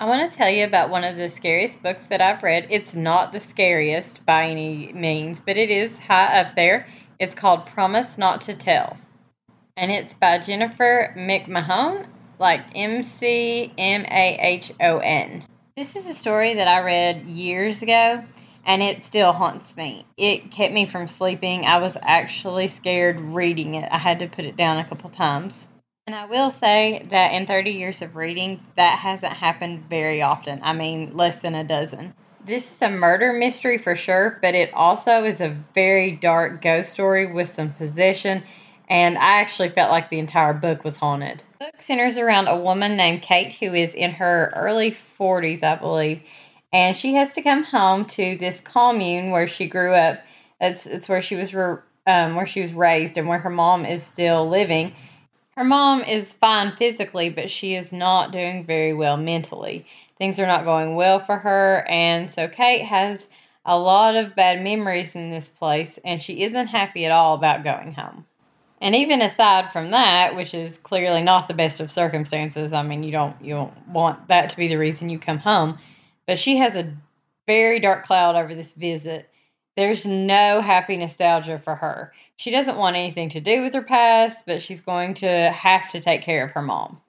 I 0.00 0.06
want 0.06 0.30
to 0.30 0.36
tell 0.36 0.50
you 0.50 0.64
about 0.64 0.90
one 0.90 1.04
of 1.04 1.16
the 1.16 1.30
scariest 1.30 1.80
books 1.84 2.06
that 2.06 2.20
I've 2.20 2.42
read. 2.42 2.66
It's 2.68 2.96
not 2.96 3.30
the 3.30 3.38
scariest 3.38 4.26
by 4.26 4.46
any 4.46 4.92
means, 4.92 5.38
but 5.38 5.56
it 5.56 5.70
is 5.70 6.00
high 6.00 6.40
up 6.40 6.56
there. 6.56 6.88
It's 7.20 7.36
called 7.36 7.66
Promise 7.66 8.18
Not 8.18 8.40
to 8.42 8.54
Tell. 8.54 8.96
And 9.76 9.92
it's 9.92 10.14
by 10.14 10.38
Jennifer 10.38 11.14
McMahon 11.16 12.06
like 12.42 12.64
M 12.74 13.04
C 13.04 13.72
M 13.78 14.04
A 14.04 14.38
H 14.38 14.72
O 14.80 14.98
N. 14.98 15.46
This 15.76 15.96
is 15.96 16.06
a 16.06 16.14
story 16.14 16.54
that 16.54 16.68
I 16.68 16.80
read 16.80 17.24
years 17.24 17.80
ago 17.80 18.22
and 18.66 18.82
it 18.82 19.04
still 19.04 19.32
haunts 19.32 19.76
me. 19.76 20.04
It 20.18 20.50
kept 20.50 20.74
me 20.74 20.86
from 20.86 21.08
sleeping. 21.08 21.64
I 21.64 21.78
was 21.78 21.96
actually 22.02 22.68
scared 22.68 23.20
reading 23.20 23.76
it. 23.76 23.88
I 23.90 23.96
had 23.96 24.18
to 24.18 24.26
put 24.26 24.44
it 24.44 24.56
down 24.56 24.78
a 24.78 24.84
couple 24.84 25.08
times. 25.08 25.66
And 26.06 26.16
I 26.16 26.26
will 26.26 26.50
say 26.50 27.04
that 27.10 27.32
in 27.32 27.46
30 27.46 27.70
years 27.70 28.02
of 28.02 28.16
reading, 28.16 28.60
that 28.76 28.98
hasn't 28.98 29.32
happened 29.32 29.84
very 29.88 30.20
often. 30.20 30.60
I 30.64 30.72
mean, 30.72 31.16
less 31.16 31.38
than 31.38 31.54
a 31.54 31.62
dozen. 31.62 32.12
This 32.44 32.74
is 32.74 32.82
a 32.82 32.90
murder 32.90 33.32
mystery 33.32 33.78
for 33.78 33.94
sure, 33.94 34.36
but 34.42 34.56
it 34.56 34.74
also 34.74 35.22
is 35.22 35.40
a 35.40 35.56
very 35.74 36.10
dark 36.10 36.60
ghost 36.60 36.90
story 36.90 37.24
with 37.24 37.48
some 37.48 37.72
possession. 37.72 38.42
And 38.88 39.16
I 39.18 39.40
actually 39.40 39.70
felt 39.70 39.90
like 39.90 40.10
the 40.10 40.18
entire 40.18 40.52
book 40.52 40.84
was 40.84 40.96
haunted. 40.96 41.42
The 41.58 41.66
book 41.66 41.80
centers 41.80 42.16
around 42.16 42.48
a 42.48 42.56
woman 42.56 42.96
named 42.96 43.22
Kate 43.22 43.52
who 43.54 43.74
is 43.74 43.94
in 43.94 44.12
her 44.12 44.52
early 44.54 44.92
40s, 44.92 45.62
I 45.62 45.76
believe. 45.76 46.20
And 46.72 46.96
she 46.96 47.14
has 47.14 47.32
to 47.34 47.42
come 47.42 47.62
home 47.62 48.04
to 48.06 48.36
this 48.36 48.60
commune 48.60 49.30
where 49.30 49.48
she 49.48 49.66
grew 49.66 49.92
up. 49.94 50.20
It's, 50.60 50.86
it's 50.86 51.08
where 51.08 51.22
she 51.22 51.36
was 51.36 51.54
um, 51.54 52.34
where 52.34 52.46
she 52.46 52.60
was 52.60 52.72
raised 52.72 53.16
and 53.16 53.28
where 53.28 53.38
her 53.38 53.50
mom 53.50 53.84
is 53.84 54.02
still 54.04 54.48
living 54.48 54.94
her 55.56 55.64
mom 55.64 56.02
is 56.02 56.32
fine 56.32 56.74
physically, 56.76 57.28
but 57.28 57.50
she 57.50 57.74
is 57.74 57.92
not 57.92 58.32
doing 58.32 58.64
very 58.64 58.94
well 58.94 59.18
mentally. 59.18 59.84
Things 60.16 60.40
are 60.40 60.46
not 60.46 60.64
going 60.64 60.96
well 60.96 61.18
for 61.18 61.36
her, 61.36 61.84
and 61.88 62.32
so 62.32 62.48
Kate 62.48 62.84
has 62.86 63.28
a 63.66 63.78
lot 63.78 64.16
of 64.16 64.34
bad 64.34 64.62
memories 64.62 65.14
in 65.14 65.30
this 65.30 65.50
place, 65.50 65.98
and 66.04 66.22
she 66.22 66.42
isn't 66.42 66.68
happy 66.68 67.04
at 67.04 67.12
all 67.12 67.34
about 67.34 67.64
going 67.64 67.92
home. 67.92 68.24
And 68.82 68.94
even 68.94 69.22
aside 69.22 69.72
from 69.72 69.92
that, 69.92 70.36
which 70.36 70.52
is 70.52 70.76
clearly 70.76 71.22
not 71.22 71.48
the 71.48 71.54
best 71.54 71.80
of 71.80 71.90
circumstances, 71.90 72.74
I 72.74 72.82
mean, 72.82 73.02
you 73.02 73.12
don't 73.12 73.36
you 73.40 73.54
don't 73.54 73.88
want 73.88 74.28
that 74.28 74.50
to 74.50 74.56
be 74.58 74.68
the 74.68 74.76
reason 74.76 75.08
you 75.08 75.18
come 75.18 75.38
home, 75.38 75.78
but 76.26 76.38
she 76.38 76.58
has 76.58 76.76
a 76.76 76.92
very 77.46 77.80
dark 77.80 78.04
cloud 78.04 78.36
over 78.36 78.54
this 78.54 78.74
visit 78.74 79.32
there's 79.76 80.04
no 80.04 80.60
happy 80.60 80.96
nostalgia 80.96 81.58
for 81.58 81.74
her. 81.74 82.12
She 82.36 82.50
doesn't 82.50 82.76
want 82.76 82.96
anything 82.96 83.30
to 83.30 83.40
do 83.40 83.62
with 83.62 83.72
her 83.74 83.82
past, 83.82 84.44
but 84.46 84.60
she's 84.60 84.80
going 84.80 85.14
to 85.14 85.50
have 85.50 85.88
to 85.90 86.00
take 86.00 86.22
care 86.22 86.44
of 86.44 86.50
her 86.50 86.62
mom. 86.62 87.00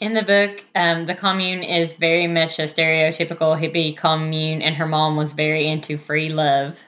In 0.00 0.14
the 0.14 0.22
book, 0.22 0.64
um, 0.74 1.06
the 1.06 1.14
commune 1.14 1.62
is 1.62 1.94
very 1.94 2.26
much 2.26 2.58
a 2.58 2.64
stereotypical 2.64 3.58
hippie 3.60 3.96
commune, 3.96 4.62
and 4.62 4.74
her 4.76 4.86
mom 4.86 5.16
was 5.16 5.32
very 5.32 5.66
into 5.68 5.96
free 5.96 6.28
love. 6.28 6.78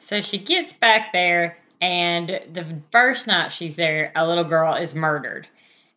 So 0.00 0.20
she 0.20 0.38
gets 0.38 0.72
back 0.72 1.12
there, 1.12 1.57
and 1.80 2.40
the 2.52 2.80
first 2.90 3.26
night 3.26 3.52
she's 3.52 3.76
there, 3.76 4.12
a 4.14 4.26
little 4.26 4.44
girl 4.44 4.74
is 4.74 4.94
murdered. 4.94 5.46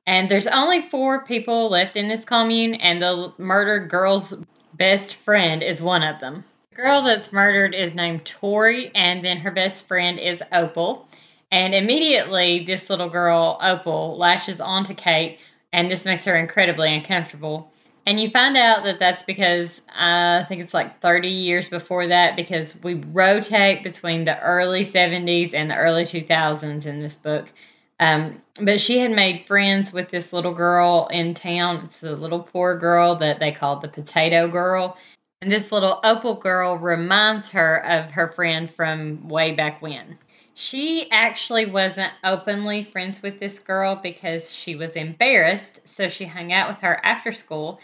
And 0.06 0.30
there's 0.30 0.48
only 0.48 0.90
four 0.90 1.24
people 1.24 1.70
left 1.70 1.96
in 1.96 2.08
this 2.08 2.26
commune, 2.26 2.76
and 2.76 3.02
the 3.02 3.34
murdered 3.38 3.90
girl's 3.90 4.34
best 4.74 5.16
friend 5.16 5.62
is 5.62 5.82
one 5.82 6.04
of 6.04 6.20
them. 6.20 6.44
The 6.72 6.76
girl 6.78 7.02
that's 7.04 7.34
murdered 7.34 7.76
is 7.76 7.96
named 7.96 8.26
Tori, 8.26 8.92
and 8.96 9.24
then 9.24 9.38
her 9.38 9.52
best 9.52 9.88
friend 9.88 10.20
is 10.20 10.44
Opal. 10.52 11.08
And 11.52 11.74
immediately, 11.74 12.64
this 12.64 12.90
little 12.90 13.10
girl, 13.10 13.58
Opal, 13.62 14.18
lashes 14.18 14.62
onto 14.62 14.94
Kate, 14.94 15.40
and 15.74 15.90
this 15.90 16.06
makes 16.06 16.26
her 16.26 16.36
incredibly 16.36 16.94
uncomfortable. 16.94 17.71
And 18.06 18.20
you 18.20 18.30
find 18.30 18.58
out 18.58 18.84
that 18.86 19.00
that's 19.00 19.24
because 19.24 19.80
uh, 19.90 20.42
I 20.42 20.46
think 20.48 20.62
it's 20.62 20.74
like 20.74 21.02
30 21.02 21.28
years 21.28 21.68
before 21.68 22.08
that, 22.08 22.36
because 22.36 22.76
we 22.82 22.96
rotate 22.96 23.84
between 23.84 24.24
the 24.24 24.42
early 24.42 24.84
70s 24.86 25.54
and 25.54 25.70
the 25.70 25.78
early 25.78 26.06
2000s 26.06 26.86
in 26.86 27.00
this 27.00 27.16
book. 27.16 27.52
Um, 28.00 28.42
but 28.60 28.82
she 28.82 28.98
had 28.98 29.12
made 29.12 29.46
friends 29.46 29.94
with 29.94 30.10
this 30.10 30.34
little 30.34 30.54
girl 30.54 31.08
in 31.12 31.36
town. 31.36 31.84
It's 31.86 32.02
a 32.02 32.14
little 32.14 32.40
poor 32.42 32.76
girl 32.76 33.16
that 33.18 33.40
they 33.40 33.52
called 33.52 33.82
the 33.82 33.88
Potato 33.88 34.48
Girl. 34.48 34.98
And 35.44 35.52
this 35.52 35.72
little 35.72 36.00
Opal 36.04 36.34
girl 36.34 36.78
reminds 36.78 37.50
her 37.50 37.86
of 37.86 38.10
her 38.12 38.32
friend 38.32 38.70
from 38.72 39.28
way 39.28 39.54
back 39.54 39.80
when. 39.82 40.18
She 40.54 41.10
actually 41.12 41.66
wasn't 41.66 42.12
openly 42.24 42.84
friends 42.84 43.22
with 43.22 43.40
this 43.40 43.60
girl 43.60 43.96
because 43.96 44.54
she 44.54 44.76
was 44.76 44.96
embarrassed, 44.96 45.82
so 45.86 46.10
she 46.10 46.26
hung 46.26 46.52
out 46.52 46.70
with 46.70 46.82
her 46.82 47.00
after 47.04 47.32
school 47.32 47.80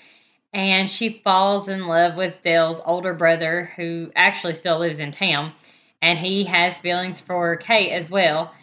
and 0.54 0.90
she 0.90 1.22
falls 1.24 1.70
in 1.70 1.88
love 1.88 2.16
with 2.16 2.42
Dale's 2.42 2.82
older 2.86 3.14
brother 3.14 3.72
who 3.76 4.12
actually 4.16 4.54
still 4.54 4.80
lives 4.80 5.00
in 5.00 5.12
town 5.12 5.54
and 6.02 6.18
he 6.20 6.44
has 6.46 6.80
feelings 6.80 7.20
for 7.20 7.56
Kate 7.56 7.92
as 7.92 8.10
well. 8.10 8.54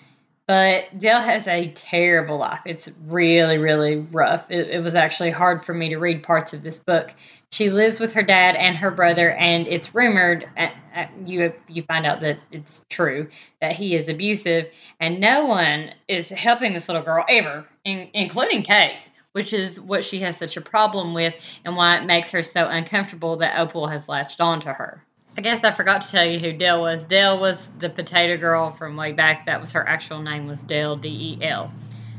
But 0.47 0.99
Dale 0.99 1.21
has 1.21 1.49
a 1.49 1.69
terrible 1.69 2.39
life. 2.39 2.61
It's 2.67 2.91
really, 3.07 3.57
really 3.57 3.97
rough. 3.97 4.51
It, 4.51 4.69
it 4.69 4.83
was 4.83 4.95
actually 4.95 5.31
hard 5.31 5.65
for 5.65 5.73
me 5.73 5.89
to 5.91 5.99
read 5.99 6.23
parts 6.23 6.53
of 6.53 6.63
this 6.63 6.79
book 6.79 7.15
she 7.55 7.71
lives 7.71 8.01
with 8.01 8.15
her 8.15 8.23
dad 8.23 8.57
and 8.57 8.77
her 8.77 8.91
brother, 8.91 9.31
and 9.31 9.69
it's 9.69 9.95
rumored. 9.95 10.49
Uh, 10.57 10.71
uh, 10.97 11.07
you 11.25 11.53
you 11.69 11.85
find 11.85 12.05
out 12.05 12.19
that 12.19 12.41
it's 12.51 12.85
true 12.91 13.29
that 13.61 13.77
he 13.77 13.95
is 13.95 14.09
abusive, 14.09 14.67
and 14.99 15.21
no 15.21 15.45
one 15.45 15.93
is 16.09 16.29
helping 16.31 16.73
this 16.73 16.89
little 16.89 17.03
girl 17.03 17.25
ever, 17.29 17.65
in, 17.85 18.09
including 18.13 18.65
Kate, 18.65 18.99
which 19.33 19.53
is 19.53 19.81
what 19.81 20.03
she 20.03 20.19
has 20.19 20.37
such 20.37 20.57
a 20.57 20.61
problem 20.61 21.15
with, 21.15 21.33
and 21.65 21.77
why 21.77 21.97
it 21.97 22.05
makes 22.05 22.31
her 22.31 22.43
so 22.43 22.67
uncomfortable 22.67 23.37
that 23.37 23.57
Opal 23.57 23.87
has 23.87 24.09
latched 24.09 24.41
on 24.41 24.61
to 24.63 24.73
her. 24.73 25.01
I 25.39 25.41
guess 25.41 25.63
I 25.63 25.71
forgot 25.71 26.03
to 26.03 26.11
tell 26.11 26.25
you 26.25 26.41
who 26.41 26.53
Dale 26.53 26.81
was. 26.81 27.05
Dale 27.05 27.39
was 27.39 27.69
the 27.79 27.89
potato 27.89 28.37
girl 28.37 28.73
from 28.73 28.97
way 28.97 29.13
back. 29.13 29.47
That 29.47 29.61
was 29.61 29.71
her 29.71 29.89
actual 29.89 30.21
name 30.21 30.49
was 30.49 30.61
Dale 30.65 30.97
D 30.97 31.39
E 31.41 31.45
L. 31.47 31.73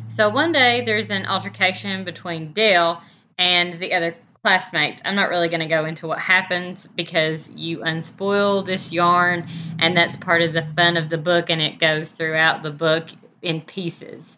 So 0.08 0.30
one 0.30 0.54
day 0.54 0.84
there's 0.86 1.10
an 1.10 1.26
altercation 1.26 2.06
between 2.06 2.54
Dale 2.54 3.02
and 3.38 3.74
the 3.74 3.94
other 3.94 4.16
classmates. 4.46 5.02
I'm 5.04 5.16
not 5.16 5.30
really 5.30 5.48
going 5.48 5.62
to 5.62 5.66
go 5.66 5.86
into 5.86 6.06
what 6.06 6.20
happens 6.20 6.88
because 6.96 7.50
you 7.56 7.80
unspoil 7.80 8.64
this 8.64 8.92
yarn, 8.92 9.48
and 9.80 9.98
that's 9.98 10.18
part 10.18 10.44
of 10.44 10.54
the 10.54 10.68
fun 10.78 10.98
of 10.98 11.10
the 11.10 11.18
book, 11.18 11.50
and 11.50 11.60
it 11.60 11.80
goes 11.80 12.12
throughout 12.12 12.62
the 12.62 12.70
book 12.70 13.08
in 13.42 13.60
pieces. 13.60 14.38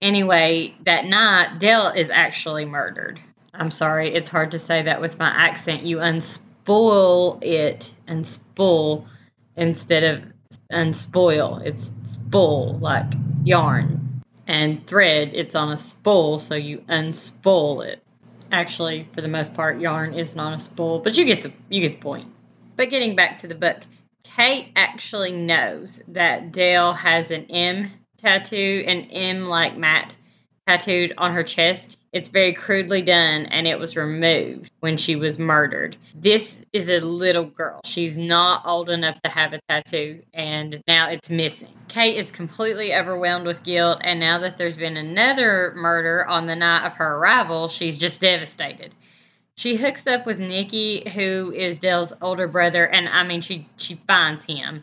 Anyway, 0.00 0.74
that 0.86 1.04
night, 1.04 1.58
Dell 1.58 1.88
is 1.88 2.08
actually 2.08 2.64
murdered. 2.64 3.20
I'm 3.52 3.70
sorry, 3.70 4.14
it's 4.14 4.30
hard 4.30 4.52
to 4.52 4.58
say 4.58 4.80
that 4.84 5.02
with 5.02 5.18
my 5.18 5.28
accent. 5.28 5.82
You 5.82 5.98
unspoil 5.98 7.44
it 7.44 7.92
and 8.06 8.26
spool 8.26 9.06
instead 9.56 10.02
of 10.02 10.22
unspoil. 10.72 11.60
It's 11.62 11.90
spool, 12.04 12.78
like 12.78 13.12
yarn. 13.44 14.22
And 14.46 14.86
thread, 14.86 15.34
it's 15.34 15.54
on 15.54 15.72
a 15.72 15.78
spool, 15.78 16.38
so 16.38 16.54
you 16.54 16.78
unspool 16.88 17.84
it. 17.84 18.02
Actually, 18.52 19.08
for 19.14 19.22
the 19.22 19.28
most 19.28 19.54
part, 19.54 19.80
yarn 19.80 20.12
is 20.12 20.36
not 20.36 20.54
a 20.54 20.60
spool, 20.60 20.98
but 20.98 21.16
you 21.16 21.24
get 21.24 21.42
the 21.42 21.52
you 21.70 21.80
get 21.80 21.92
the 21.92 21.98
point. 21.98 22.28
But 22.76 22.90
getting 22.90 23.16
back 23.16 23.38
to 23.38 23.48
the 23.48 23.54
book, 23.54 23.78
Kate 24.22 24.70
actually 24.76 25.32
knows 25.32 26.02
that 26.08 26.52
Dale 26.52 26.92
has 26.92 27.30
an 27.30 27.46
M 27.50 27.90
tattoo, 28.18 28.84
an 28.86 29.04
M 29.10 29.48
like 29.48 29.76
Matt 29.76 30.16
tattooed 30.66 31.14
on 31.18 31.32
her 31.32 31.42
chest. 31.42 31.98
It's 32.12 32.28
very 32.28 32.52
crudely 32.52 33.02
done 33.02 33.46
and 33.46 33.66
it 33.66 33.78
was 33.78 33.96
removed 33.96 34.70
when 34.80 34.96
she 34.96 35.16
was 35.16 35.38
murdered. 35.38 35.96
This 36.14 36.58
is 36.72 36.88
a 36.88 37.00
little 37.00 37.44
girl. 37.44 37.80
She's 37.84 38.18
not 38.18 38.62
old 38.66 38.90
enough 38.90 39.20
to 39.22 39.30
have 39.30 39.52
a 39.54 39.60
tattoo 39.68 40.22
and 40.32 40.82
now 40.86 41.10
it's 41.10 41.30
missing. 41.30 41.74
Kate 41.88 42.16
is 42.16 42.30
completely 42.30 42.94
overwhelmed 42.94 43.46
with 43.46 43.62
guilt 43.62 44.00
and 44.02 44.20
now 44.20 44.38
that 44.40 44.58
there's 44.58 44.76
been 44.76 44.96
another 44.96 45.72
murder 45.74 46.26
on 46.26 46.46
the 46.46 46.56
night 46.56 46.86
of 46.86 46.94
her 46.94 47.16
arrival, 47.16 47.68
she's 47.68 47.98
just 47.98 48.20
devastated. 48.20 48.94
She 49.56 49.76
hooks 49.76 50.06
up 50.06 50.26
with 50.26 50.38
Nicky, 50.38 51.08
who 51.08 51.52
is 51.54 51.78
Dell's 51.78 52.12
older 52.22 52.48
brother, 52.48 52.86
and 52.86 53.08
I 53.08 53.22
mean 53.22 53.42
she 53.42 53.68
she 53.76 54.00
finds 54.06 54.44
him. 54.44 54.82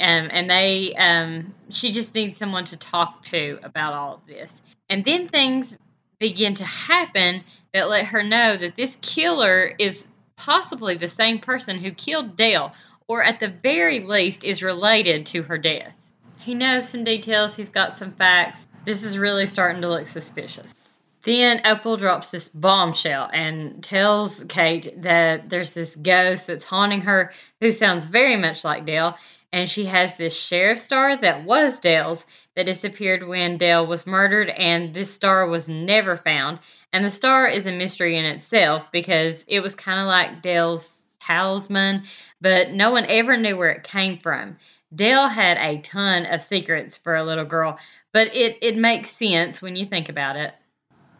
Um, 0.00 0.28
and 0.30 0.50
they 0.50 0.94
um, 0.96 1.54
she 1.70 1.92
just 1.92 2.14
needs 2.14 2.38
someone 2.38 2.64
to 2.66 2.76
talk 2.76 3.24
to 3.26 3.58
about 3.62 3.94
all 3.94 4.14
of 4.16 4.26
this 4.26 4.60
and 4.88 5.04
then 5.04 5.28
things 5.28 5.76
begin 6.18 6.54
to 6.54 6.64
happen 6.64 7.44
that 7.72 7.88
let 7.88 8.06
her 8.06 8.22
know 8.22 8.56
that 8.56 8.74
this 8.74 8.96
killer 9.00 9.72
is 9.78 10.06
possibly 10.36 10.94
the 10.94 11.08
same 11.08 11.38
person 11.38 11.78
who 11.78 11.90
killed 11.90 12.36
Dale, 12.36 12.72
or 13.06 13.22
at 13.22 13.40
the 13.40 13.48
very 13.48 14.00
least 14.00 14.44
is 14.44 14.62
related 14.62 15.26
to 15.26 15.42
her 15.42 15.58
death. 15.58 15.92
He 16.38 16.54
knows 16.54 16.88
some 16.88 17.04
details, 17.04 17.56
he's 17.56 17.70
got 17.70 17.98
some 17.98 18.12
facts. 18.12 18.66
This 18.84 19.02
is 19.02 19.18
really 19.18 19.46
starting 19.46 19.82
to 19.82 19.88
look 19.88 20.06
suspicious. 20.06 20.74
Then 21.22 21.62
Opal 21.66 21.96
drops 21.96 22.30
this 22.30 22.48
bombshell 22.48 23.28
and 23.32 23.82
tells 23.82 24.44
Kate 24.44 25.02
that 25.02 25.50
there's 25.50 25.74
this 25.74 25.94
ghost 25.94 26.46
that's 26.46 26.64
haunting 26.64 27.02
her 27.02 27.32
who 27.60 27.70
sounds 27.70 28.06
very 28.06 28.36
much 28.36 28.64
like 28.64 28.84
Dale, 28.84 29.16
and 29.52 29.68
she 29.68 29.86
has 29.86 30.16
this 30.16 30.38
sheriff 30.38 30.78
star 30.78 31.16
that 31.16 31.44
was 31.44 31.80
Dale's 31.80 32.26
that 32.54 32.66
disappeared 32.66 33.26
when 33.26 33.56
Dale 33.56 33.86
was 33.86 34.06
murdered, 34.06 34.50
and 34.50 34.92
this 34.92 35.12
star 35.12 35.46
was 35.46 35.68
never 35.68 36.16
found. 36.16 36.58
And 36.92 37.04
the 37.04 37.10
star 37.10 37.46
is 37.46 37.66
a 37.66 37.72
mystery 37.72 38.16
in 38.16 38.24
itself 38.24 38.90
because 38.92 39.44
it 39.46 39.60
was 39.60 39.74
kind 39.74 40.00
of 40.00 40.06
like 40.06 40.42
Dale's 40.42 40.90
talisman, 41.20 42.04
but 42.40 42.70
no 42.72 42.90
one 42.90 43.06
ever 43.08 43.36
knew 43.36 43.56
where 43.56 43.70
it 43.70 43.84
came 43.84 44.18
from. 44.18 44.58
Dale 44.94 45.28
had 45.28 45.58
a 45.58 45.80
ton 45.80 46.26
of 46.26 46.42
secrets 46.42 46.96
for 46.96 47.14
a 47.14 47.24
little 47.24 47.44
girl, 47.44 47.78
but 48.12 48.34
it, 48.34 48.58
it 48.62 48.76
makes 48.76 49.10
sense 49.10 49.60
when 49.60 49.76
you 49.76 49.84
think 49.86 50.08
about 50.08 50.36
it. 50.36 50.54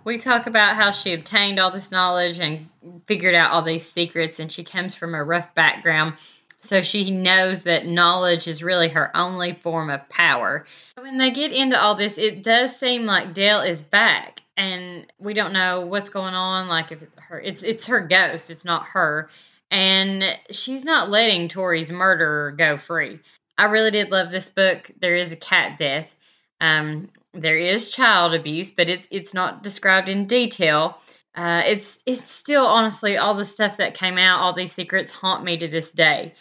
We 0.04 0.18
talk 0.18 0.47
about 0.47 0.75
how 0.75 0.92
she 0.92 1.12
obtained 1.12 1.58
all 1.58 1.70
this 1.70 1.90
knowledge 1.90 2.40
and 2.40 2.70
figured 3.06 3.35
out 3.35 3.50
all 3.50 3.62
these 3.62 3.87
secrets, 3.87 4.40
and 4.40 4.50
she 4.50 4.64
comes 4.64 4.94
from 4.94 5.14
a 5.14 5.23
rough 5.23 5.54
background 5.54 6.14
so 6.60 6.82
she 6.82 7.10
knows 7.10 7.62
that 7.62 7.86
knowledge 7.86 8.48
is 8.48 8.62
really 8.62 8.88
her 8.88 9.16
only 9.16 9.54
form 9.54 9.90
of 9.90 10.08
power. 10.08 10.66
When 10.96 11.18
they 11.18 11.30
get 11.30 11.52
into 11.52 11.80
all 11.80 11.94
this, 11.94 12.18
it 12.18 12.42
does 12.42 12.76
seem 12.76 13.06
like 13.06 13.32
Dale 13.34 13.60
is 13.60 13.82
back. 13.82 14.42
and 14.56 15.06
we 15.20 15.34
don't 15.34 15.52
know 15.52 15.82
what's 15.86 16.08
going 16.08 16.34
on. 16.34 16.68
Like 16.68 16.90
if 16.92 17.02
it's 17.02 17.18
her, 17.28 17.40
it's 17.40 17.62
it's 17.62 17.86
her 17.86 18.00
ghost. 18.00 18.50
It's 18.50 18.64
not 18.64 18.86
her, 18.86 19.30
and 19.70 20.24
she's 20.50 20.84
not 20.84 21.10
letting 21.10 21.48
Tori's 21.48 21.90
murderer 21.92 22.50
go 22.52 22.76
free. 22.76 23.20
I 23.56 23.64
really 23.66 23.90
did 23.92 24.10
love 24.10 24.30
this 24.30 24.50
book. 24.50 24.90
There 25.00 25.14
is 25.14 25.30
a 25.32 25.36
cat 25.36 25.76
death. 25.78 26.16
Um, 26.60 27.08
there 27.34 27.56
is 27.56 27.90
child 27.92 28.34
abuse, 28.34 28.70
but 28.72 28.88
it's 28.88 29.06
it's 29.10 29.32
not 29.34 29.62
described 29.62 30.08
in 30.08 30.26
detail. 30.26 30.98
Uh, 31.35 31.62
it's 31.66 31.99
it's 32.06 32.30
still 32.30 32.66
honestly 32.66 33.16
all 33.16 33.35
the 33.35 33.44
stuff 33.44 33.76
that 33.76 33.94
came 33.94 34.18
out, 34.18 34.40
all 34.40 34.52
these 34.52 34.73
secrets 34.73 35.12
haunt 35.12 35.44
me 35.44 35.56
to 35.56 35.68
this 35.68 35.92
day. 35.92 36.35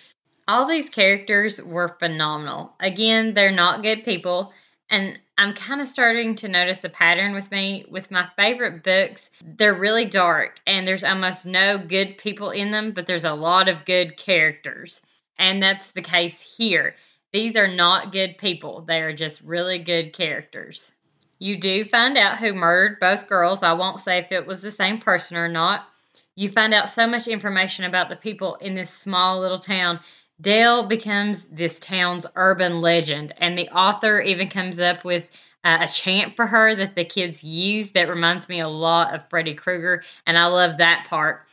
All 0.48 0.66
these 0.66 0.90
characters 0.90 1.62
were 1.62 1.98
phenomenal. 2.00 2.74
Again, 2.80 3.34
they're 3.34 3.52
not 3.52 3.84
good 3.84 4.04
people, 4.04 4.54
and 4.90 5.20
I'm 5.38 5.54
kind 5.54 5.82
of 5.82 5.88
starting 5.88 6.36
to 6.38 6.48
notice 6.48 6.84
a 6.84 6.90
pattern 6.90 7.36
with 7.36 7.52
me 7.52 7.86
with 7.92 8.10
my 8.10 8.28
favorite 8.38 8.82
books. 8.82 9.30
They're 9.44 9.74
really 9.74 10.06
dark, 10.06 10.60
and 10.66 10.88
there's 10.88 11.04
almost 11.04 11.46
no 11.46 11.78
good 11.78 12.18
people 12.18 12.50
in 12.50 12.72
them, 12.72 12.92
but 12.92 13.06
there's 13.06 13.26
a 13.26 13.34
lot 13.34 13.68
of 13.68 13.86
good 13.86 14.18
characters, 14.18 15.02
and 15.38 15.62
that's 15.62 15.92
the 15.92 16.02
case 16.02 16.58
here. 16.58 16.96
These 17.34 17.56
are 17.56 17.68
not 17.68 18.12
good 18.12 18.38
people. 18.38 18.82
They 18.82 19.02
are 19.02 19.14
just 19.14 19.42
really 19.42 19.78
good 19.78 20.14
characters. 20.14 20.92
You 21.40 21.58
do 21.58 21.86
find 21.86 22.18
out 22.18 22.38
who 22.38 22.54
murdered 22.54 23.00
both 23.00 23.28
girls. 23.28 23.64
I 23.64 23.74
won't 23.74 24.00
say 24.00 24.18
if 24.18 24.32
it 24.32 24.48
was 24.48 24.62
the 24.62 24.72
same 24.72 25.00
person 25.00 25.38
or 25.38 25.48
not. 25.48 25.88
You 26.36 26.50
find 26.50 26.74
out 26.74 26.90
so 26.90 27.08
much 27.08 27.28
information 27.28 27.86
about 27.86 28.10
the 28.10 28.16
people 28.16 28.56
in 28.56 28.76
this 28.76 28.90
small 28.90 29.40
little 29.40 29.60
town. 29.60 30.00
Dale 30.40 30.84
becomes 30.84 31.46
this 31.46 31.80
town's 31.80 32.28
urban 32.36 32.80
legend, 32.82 33.34
and 33.38 33.58
the 33.58 33.70
author 33.70 34.20
even 34.22 34.50
comes 34.50 34.80
up 34.80 35.04
with 35.04 35.28
uh, 35.64 35.80
a 35.82 35.88
chant 35.88 36.36
for 36.36 36.46
her 36.46 36.76
that 36.76 36.96
the 36.96 37.06
kids 37.06 37.44
use 37.44 37.92
that 37.92 38.08
reminds 38.08 38.48
me 38.48 38.60
a 38.60 38.68
lot 38.68 39.16
of 39.16 39.28
Freddy 39.30 39.56
Krueger, 39.56 40.04
and 40.28 40.38
I 40.38 40.46
love 40.46 40.78
that 40.78 41.08
part. 41.08 41.48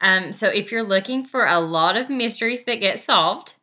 Um, 0.00 0.32
so, 0.32 0.48
if 0.48 0.72
you're 0.72 0.82
looking 0.82 1.24
for 1.24 1.46
a 1.46 1.60
lot 1.60 1.96
of 1.96 2.10
mysteries 2.10 2.64
that 2.64 2.80
get 2.80 3.00
solved, 3.00 3.54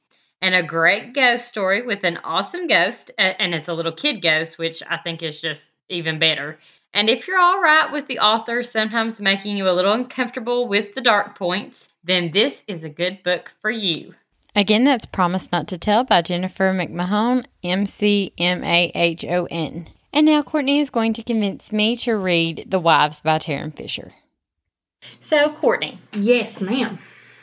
and 0.43 0.53
a 0.53 0.62
great 0.62 1.13
ghost 1.13 1.47
story 1.47 1.83
with 1.83 2.03
an 2.03 2.19
awesome 2.25 2.67
ghost, 2.67 3.12
and 3.17 3.55
it's 3.55 3.69
a 3.69 3.73
little 3.73 3.93
kid 3.93 4.21
ghost, 4.21 4.57
which 4.57 4.83
I 4.85 4.97
think 4.97 5.23
is 5.23 5.39
just 5.39 5.71
even 5.88 6.19
better. 6.19 6.59
And 6.93 7.09
if 7.09 7.29
you're 7.29 7.39
all 7.39 7.62
right 7.62 7.89
with 7.93 8.07
the 8.07 8.19
author 8.19 8.62
sometimes 8.62 9.21
making 9.21 9.55
you 9.55 9.69
a 9.69 9.71
little 9.71 9.93
uncomfortable 9.93 10.67
with 10.67 10.95
the 10.95 11.01
dark 11.01 11.39
points, 11.39 11.88
then 12.03 12.31
this 12.31 12.62
is 12.67 12.83
a 12.83 12.89
good 12.89 13.23
book 13.23 13.53
for 13.62 13.71
you. 13.71 14.15
Again, 14.53 14.83
that's 14.83 15.05
Promise 15.05 15.50
Not 15.53 15.69
to 15.69 15.77
Tell 15.77 16.03
by 16.03 16.21
Jennifer 16.21 16.73
McMahon, 16.73 17.45
M 17.63 17.85
C 17.85 18.33
M 18.38 18.65
A 18.65 18.91
H 18.93 19.23
O 19.23 19.47
N. 19.50 19.88
And 20.12 20.25
now 20.25 20.43
Courtney 20.43 20.79
is 20.79 20.89
going 20.89 21.13
to 21.13 21.23
convince 21.23 21.71
me 21.71 21.95
to 21.95 22.17
read 22.17 22.65
The 22.67 22.79
Wives 22.79 23.21
by 23.21 23.38
Tarryn 23.38 23.73
Fisher. 23.73 24.12
So, 25.21 25.53
Courtney. 25.53 26.00
Yes, 26.12 26.59
ma'am. 26.59 27.00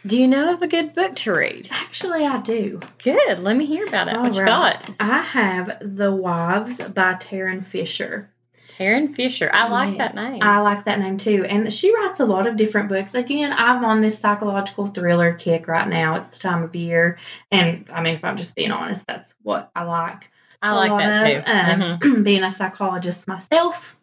Do 0.06 0.18
you 0.18 0.28
know 0.28 0.54
of 0.54 0.62
a 0.62 0.66
good 0.66 0.94
book 0.94 1.14
to 1.16 1.32
read? 1.32 1.68
Actually, 1.70 2.24
I 2.24 2.40
do. 2.40 2.80
Good. 3.02 3.40
Let 3.40 3.56
me 3.56 3.66
hear 3.66 3.86
about 3.86 4.08
it. 4.08 4.16
All 4.16 4.22
what 4.22 4.36
right. 4.36 4.38
you 4.38 4.46
got? 4.46 4.90
I 4.98 5.22
have 5.22 5.78
The 5.80 6.10
Wives 6.10 6.78
by 6.78 7.14
Tarryn 7.14 7.66
Fisher. 7.66 8.30
Tarryn 8.78 9.14
Fisher. 9.14 9.50
I 9.52 9.68
like 9.68 9.98
that 9.98 10.14
name. 10.14 10.42
I 10.42 10.60
like 10.60 10.86
that 10.86 10.98
name 10.98 11.18
too. 11.18 11.44
And 11.44 11.70
she 11.70 11.94
writes 11.94 12.18
a 12.18 12.24
lot 12.24 12.46
of 12.46 12.56
different 12.56 12.88
books. 12.88 13.14
Again, 13.14 13.52
I'm 13.52 13.84
on 13.84 14.00
this 14.00 14.18
psychological 14.18 14.86
thriller 14.86 15.34
kick 15.34 15.68
right 15.68 15.86
now. 15.86 16.14
It's 16.14 16.28
the 16.28 16.38
time 16.38 16.62
of 16.62 16.74
year. 16.74 17.18
And 17.50 17.86
I 17.92 18.00
mean, 18.00 18.14
if 18.14 18.24
I'm 18.24 18.38
just 18.38 18.56
being 18.56 18.70
honest, 18.72 19.06
that's 19.06 19.34
what 19.42 19.70
I 19.76 19.82
like. 19.82 20.30
I 20.62 20.74
like 20.74 20.98
that 20.98 21.26
of. 21.26 21.44
too. 21.44 21.50
Um, 21.50 21.98
mm-hmm. 21.98 22.22
Being 22.22 22.42
a 22.42 22.50
psychologist 22.50 23.28
myself, 23.28 23.96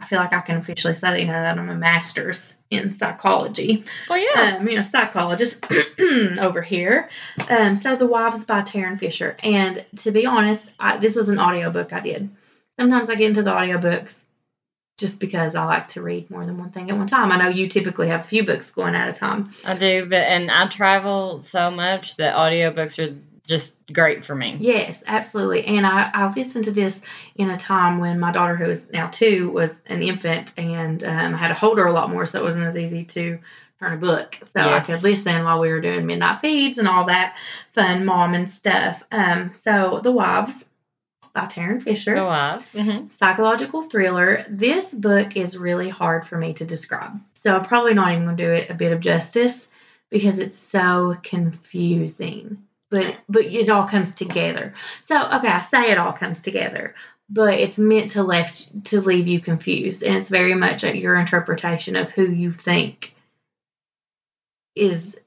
I 0.00 0.06
feel 0.06 0.18
like 0.18 0.32
I 0.32 0.40
can 0.40 0.56
officially 0.56 0.94
say 0.94 1.10
that, 1.10 1.20
you 1.20 1.26
know, 1.26 1.32
that 1.32 1.58
I'm 1.58 1.68
a 1.68 1.74
master's 1.74 2.54
in 2.70 2.94
psychology. 2.94 3.84
Well, 4.08 4.18
yeah. 4.18 4.58
Um, 4.58 4.68
you 4.68 4.76
know, 4.76 4.82
psychologist 4.82 5.66
over 6.40 6.62
here. 6.62 7.08
Um, 7.48 7.76
so 7.76 7.96
The 7.96 8.06
Wives 8.06 8.44
by 8.44 8.60
Tarryn 8.60 8.98
Fisher. 8.98 9.36
And 9.42 9.84
to 9.96 10.10
be 10.10 10.26
honest, 10.26 10.72
I, 10.78 10.98
this 10.98 11.16
was 11.16 11.28
an 11.28 11.38
audiobook 11.38 11.92
I 11.92 12.00
did. 12.00 12.30
Sometimes 12.78 13.10
I 13.10 13.16
get 13.16 13.28
into 13.28 13.42
the 13.42 13.50
audiobooks 13.50 14.20
just 14.98 15.20
because 15.20 15.54
I 15.54 15.64
like 15.64 15.88
to 15.88 16.02
read 16.02 16.28
more 16.28 16.44
than 16.44 16.58
one 16.58 16.70
thing 16.70 16.90
at 16.90 16.96
one 16.96 17.06
time. 17.06 17.32
I 17.32 17.36
know 17.36 17.48
you 17.48 17.68
typically 17.68 18.08
have 18.08 18.20
a 18.20 18.24
few 18.24 18.44
books 18.44 18.70
going 18.70 18.96
at 18.96 19.08
a 19.08 19.12
time. 19.12 19.52
I 19.64 19.76
do, 19.76 20.06
but 20.06 20.16
and 20.16 20.50
I 20.50 20.66
travel 20.66 21.44
so 21.44 21.70
much 21.70 22.16
that 22.16 22.34
audiobooks 22.34 22.98
are 22.98 23.16
just 23.46 23.74
great 23.92 24.24
for 24.24 24.34
me. 24.34 24.56
Yes, 24.60 25.02
absolutely. 25.06 25.64
And 25.64 25.86
I, 25.86 26.10
I 26.12 26.30
listened 26.30 26.64
to 26.64 26.70
this 26.70 27.00
in 27.36 27.50
a 27.50 27.56
time 27.56 27.98
when 27.98 28.20
my 28.20 28.32
daughter, 28.32 28.56
who 28.56 28.70
is 28.70 28.90
now 28.90 29.08
two, 29.08 29.50
was 29.50 29.80
an 29.86 30.02
infant, 30.02 30.52
and 30.56 31.02
um, 31.04 31.34
I 31.34 31.38
had 31.38 31.48
to 31.48 31.54
hold 31.54 31.78
her 31.78 31.86
a 31.86 31.92
lot 31.92 32.10
more, 32.10 32.26
so 32.26 32.38
it 32.38 32.44
wasn't 32.44 32.66
as 32.66 32.76
easy 32.76 33.04
to 33.04 33.38
turn 33.78 33.92
a 33.92 33.96
book. 33.96 34.38
So 34.42 34.60
yes. 34.60 34.68
I 34.68 34.80
could 34.80 35.02
listen 35.02 35.44
while 35.44 35.60
we 35.60 35.70
were 35.70 35.80
doing 35.80 36.06
midnight 36.06 36.40
feeds 36.40 36.78
and 36.78 36.88
all 36.88 37.04
that 37.04 37.36
fun 37.72 38.04
mom 38.04 38.34
and 38.34 38.50
stuff. 38.50 39.02
Um, 39.12 39.52
so 39.60 40.00
The 40.02 40.12
Wives 40.12 40.64
by 41.32 41.46
Tarryn 41.46 41.82
Fisher. 41.82 42.14
The 42.14 42.24
Wives. 42.24 42.66
Mm-hmm. 42.74 43.08
Psychological 43.08 43.82
thriller. 43.82 44.44
This 44.48 44.92
book 44.92 45.36
is 45.36 45.56
really 45.56 45.88
hard 45.88 46.26
for 46.26 46.36
me 46.36 46.54
to 46.54 46.64
describe. 46.64 47.20
So 47.34 47.54
I'm 47.54 47.64
probably 47.64 47.94
not 47.94 48.12
even 48.12 48.24
going 48.24 48.36
to 48.36 48.44
do 48.44 48.52
it 48.52 48.70
a 48.70 48.74
bit 48.74 48.92
of 48.92 49.00
justice 49.00 49.68
because 50.10 50.38
it's 50.38 50.56
so 50.56 51.16
confusing 51.22 52.64
but 52.90 53.16
but 53.28 53.44
it 53.44 53.68
all 53.68 53.86
comes 53.86 54.14
together. 54.14 54.74
So 55.02 55.16
okay, 55.16 55.48
I 55.48 55.60
say 55.60 55.90
it 55.90 55.98
all 55.98 56.12
comes 56.12 56.40
together, 56.40 56.94
but 57.28 57.54
it's 57.54 57.78
meant 57.78 58.12
to 58.12 58.22
left 58.22 58.84
to 58.86 59.00
leave 59.00 59.26
you 59.26 59.40
confused, 59.40 60.02
and 60.02 60.16
it's 60.16 60.28
very 60.28 60.54
much 60.54 60.84
your 60.84 61.16
interpretation 61.16 61.96
of 61.96 62.10
who 62.10 62.26
you 62.30 62.52
think 62.52 63.14
is 64.74 65.18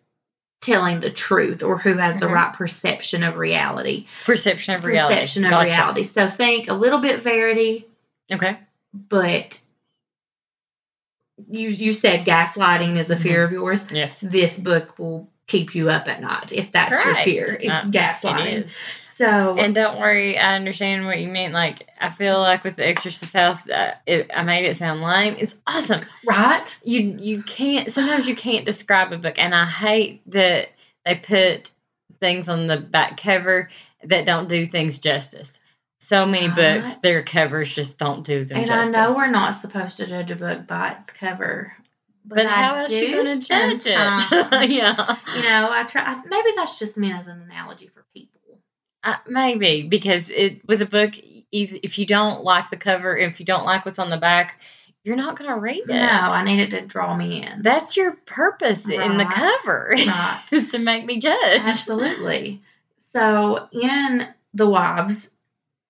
telling 0.61 0.99
the 0.99 1.11
truth 1.11 1.63
or 1.63 1.77
who 1.77 1.97
has 1.97 2.15
mm-hmm. 2.15 2.25
the 2.25 2.33
right 2.33 2.53
perception 2.53 3.23
of 3.23 3.35
reality. 3.35 4.05
Perception 4.25 4.75
of 4.75 4.85
reality. 4.85 5.15
Perception 5.15 5.45
of 5.45 5.49
gotcha. 5.49 5.69
reality. 5.69 6.03
So 6.03 6.29
think 6.29 6.69
a 6.69 6.73
little 6.73 6.99
bit 6.99 7.21
Verity. 7.21 7.87
Okay. 8.31 8.57
But 8.93 9.59
you 11.49 11.69
you 11.69 11.93
said 11.93 12.25
gaslighting 12.25 12.97
is 12.97 13.09
a 13.09 13.17
fear 13.17 13.45
mm-hmm. 13.45 13.55
of 13.55 13.61
yours. 13.61 13.91
Yes. 13.91 14.19
This 14.21 14.57
book 14.57 14.97
will 14.99 15.27
keep 15.51 15.75
you 15.75 15.89
up 15.89 16.07
at 16.07 16.21
night 16.21 16.53
if 16.53 16.71
that's 16.71 16.97
Correct. 16.97 17.27
your 17.27 17.45
fear. 17.45 17.57
It's 17.59 17.71
uh, 17.71 17.83
gaslighting. 17.83 18.45
It 18.45 18.69
so 19.03 19.55
and 19.57 19.75
don't 19.75 19.99
worry, 19.99 20.37
I 20.37 20.55
understand 20.55 21.05
what 21.05 21.19
you 21.19 21.27
mean. 21.27 21.51
Like 21.51 21.87
I 21.99 22.09
feel 22.09 22.39
like 22.39 22.63
with 22.63 22.77
the 22.77 22.87
Exorcist 22.87 23.33
house, 23.33 23.57
uh, 23.69 23.93
it, 24.07 24.31
I 24.35 24.43
made 24.43 24.65
it 24.65 24.77
sound 24.77 25.01
lame. 25.01 25.35
It's 25.37 25.53
awesome, 25.67 26.01
right? 26.25 26.65
You 26.83 27.17
you 27.19 27.43
can't 27.43 27.91
sometimes 27.91 28.27
you 28.27 28.35
can't 28.35 28.65
describe 28.65 29.11
a 29.11 29.17
book, 29.17 29.37
and 29.37 29.53
I 29.53 29.65
hate 29.65 30.21
that 30.31 30.69
they 31.05 31.15
put 31.15 31.69
things 32.19 32.47
on 32.49 32.67
the 32.67 32.77
back 32.77 33.21
cover 33.21 33.69
that 34.05 34.25
don't 34.25 34.47
do 34.47 34.65
things 34.65 34.97
justice. 34.97 35.51
So 35.99 36.25
many 36.25 36.47
right. 36.47 36.79
books, 36.79 36.95
their 36.95 37.21
covers 37.21 37.73
just 37.73 37.99
don't 37.99 38.25
do 38.25 38.43
them 38.43 38.59
and 38.59 38.67
justice. 38.67 38.95
I 38.95 39.05
know 39.05 39.15
we're 39.15 39.29
not 39.29 39.51
supposed 39.51 39.97
to 39.97 40.07
judge 40.07 40.31
a 40.31 40.35
book 40.35 40.65
by 40.67 40.95
its 40.99 41.11
cover, 41.11 41.73
but, 42.25 42.35
but 42.35 42.45
how 42.45 42.75
else 42.75 42.89
you 42.89 43.11
going 43.11 43.39
to 43.39 43.45
judge 43.45 43.85
it? 43.85 43.91
yeah. 44.69 45.17
You 45.35 45.43
know, 45.43 45.69
I 45.71 45.83
try. 45.87 46.21
Maybe 46.25 46.49
that's 46.55 46.79
just 46.79 46.97
meant 46.97 47.19
as 47.19 47.27
an 47.27 47.41
analogy 47.41 47.87
for 47.87 48.05
people. 48.13 48.39
Uh, 49.03 49.15
maybe 49.27 49.81
because 49.83 50.29
it 50.29 50.67
with 50.67 50.81
a 50.81 50.85
book, 50.85 51.13
if 51.51 51.97
you 51.97 52.05
don't 52.05 52.43
like 52.43 52.69
the 52.69 52.77
cover, 52.77 53.17
if 53.17 53.39
you 53.39 53.45
don't 53.45 53.65
like 53.65 53.85
what's 53.85 53.97
on 53.97 54.11
the 54.11 54.17
back, 54.17 54.61
you're 55.03 55.15
not 55.15 55.37
going 55.37 55.49
to 55.49 55.57
read 55.57 55.79
it. 55.79 55.87
No, 55.87 55.95
I 55.97 56.43
need 56.43 56.59
it 56.59 56.71
to 56.71 56.85
draw 56.85 57.15
me 57.15 57.43
in. 57.43 57.63
That's 57.63 57.97
your 57.97 58.11
purpose 58.11 58.85
right. 58.85 59.01
in 59.01 59.17
the 59.17 59.25
cover, 59.25 59.95
right. 59.97 60.43
is 60.51 60.71
to 60.71 60.79
make 60.79 61.05
me 61.05 61.19
judge. 61.19 61.61
Absolutely. 61.61 62.61
So 63.11 63.67
in 63.71 64.27
the 64.53 64.67
wives, 64.67 65.29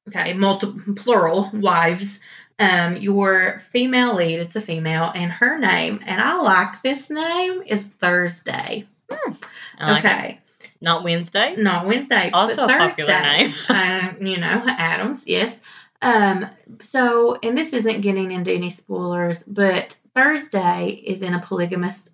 okay, 0.07 0.33
multiple 0.33 0.95
plural 0.95 1.49
wives 1.53 2.19
um, 2.61 2.97
your 2.97 3.61
female 3.71 4.15
lead, 4.15 4.39
it's 4.39 4.55
a 4.55 4.61
female, 4.61 5.11
and 5.15 5.31
her 5.31 5.57
name, 5.57 5.99
and 6.05 6.21
I 6.21 6.39
like 6.39 6.81
this 6.83 7.09
name, 7.09 7.63
is 7.65 7.87
Thursday. 7.87 8.85
Mm, 9.09 9.43
like 9.79 10.05
okay. 10.05 10.29
It. 10.59 10.71
Not 10.79 11.03
Wednesday? 11.03 11.55
Not 11.57 11.87
Wednesday. 11.87 12.29
Also 12.31 12.63
a 12.63 12.67
Thursday, 12.67 13.03
popular 13.03 13.21
name. 13.21 13.53
um, 13.69 14.27
you 14.27 14.37
know, 14.37 14.63
Addams, 14.67 15.23
yes. 15.25 15.59
Um, 16.03 16.47
so, 16.83 17.37
and 17.41 17.57
this 17.57 17.73
isn't 17.73 18.01
getting 18.01 18.31
into 18.31 18.51
any 18.51 18.69
spoilers, 18.69 19.43
but 19.47 19.95
Thursday 20.15 21.01
is 21.03 21.23
in 21.23 21.33
a 21.33 21.41
polygamous 21.41 22.09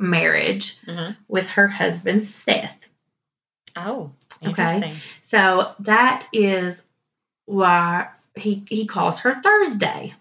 marriage 0.00 0.76
mm-hmm. 0.84 1.12
with 1.28 1.48
her 1.50 1.68
husband, 1.68 2.24
Seth. 2.24 2.76
Oh, 3.76 4.10
okay. 4.44 4.96
So 5.22 5.72
that 5.80 6.26
is 6.32 6.82
why 7.44 8.08
he 8.36 8.64
he 8.68 8.86
calls 8.86 9.20
her 9.20 9.40
Thursday 9.42 10.14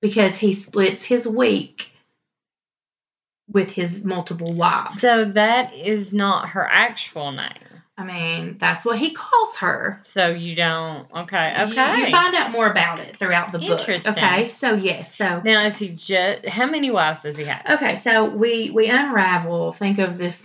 because 0.00 0.36
he 0.36 0.52
splits 0.52 1.04
his 1.04 1.26
week 1.26 1.90
with 3.50 3.70
his 3.70 4.04
multiple 4.04 4.52
wives. 4.52 5.00
So 5.00 5.24
that 5.24 5.74
is 5.74 6.12
not 6.12 6.50
her 6.50 6.66
actual 6.70 7.32
name. 7.32 7.54
I 7.96 8.04
mean, 8.04 8.58
that's 8.58 8.84
what 8.84 8.96
he 8.96 9.10
calls 9.10 9.56
her. 9.56 10.00
So 10.04 10.28
you 10.28 10.54
don't. 10.54 11.10
Okay. 11.12 11.62
Okay. 11.62 11.98
You, 11.98 12.10
find 12.10 12.34
out 12.36 12.52
more 12.52 12.70
about 12.70 13.00
it 13.00 13.16
throughout 13.16 13.50
the 13.50 13.58
book. 13.58 13.88
Okay. 13.88 14.46
So 14.46 14.74
yes. 14.74 15.16
So 15.16 15.42
now 15.44 15.66
is 15.66 15.76
he 15.78 15.88
just? 15.88 16.46
How 16.46 16.66
many 16.66 16.92
wives 16.92 17.20
does 17.20 17.36
he 17.36 17.44
have? 17.44 17.62
okay. 17.68 17.96
So 17.96 18.26
we 18.26 18.70
we 18.70 18.88
unravel. 18.88 19.72
Think 19.72 19.98
of 19.98 20.16
this 20.16 20.40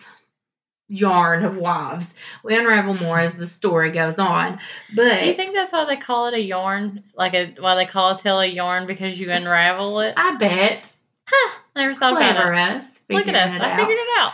yarn 0.93 1.43
of 1.43 1.57
wives. 1.57 2.13
We 2.43 2.55
unravel 2.55 2.93
more 2.95 3.19
as 3.19 3.35
the 3.35 3.47
story 3.47 3.91
goes 3.91 4.19
on. 4.19 4.59
But 4.95 5.21
Do 5.21 5.25
you 5.27 5.33
think 5.33 5.53
that's 5.53 5.73
why 5.73 5.85
they 5.85 5.97
call 5.97 6.27
it 6.27 6.33
a 6.33 6.41
yarn? 6.41 7.03
Like 7.15 7.33
a 7.33 7.53
why 7.59 7.75
they 7.75 7.85
call 7.85 8.15
a 8.15 8.19
tale 8.19 8.39
a 8.39 8.45
yarn 8.45 8.85
because 8.87 9.19
you 9.19 9.31
unravel 9.31 9.99
it? 10.01 10.13
I 10.17 10.35
bet 10.35 10.95
Huh, 11.25 11.55
never 11.75 11.93
thought 11.93 12.13
about 12.17 12.35
clever 12.35 12.53
it. 12.53 12.57
us. 12.59 12.99
Look 13.09 13.27
at 13.27 13.35
us. 13.35 13.59
I 13.59 13.71
out. 13.71 13.79
figured 13.79 13.97
it 13.97 14.07
out. 14.19 14.33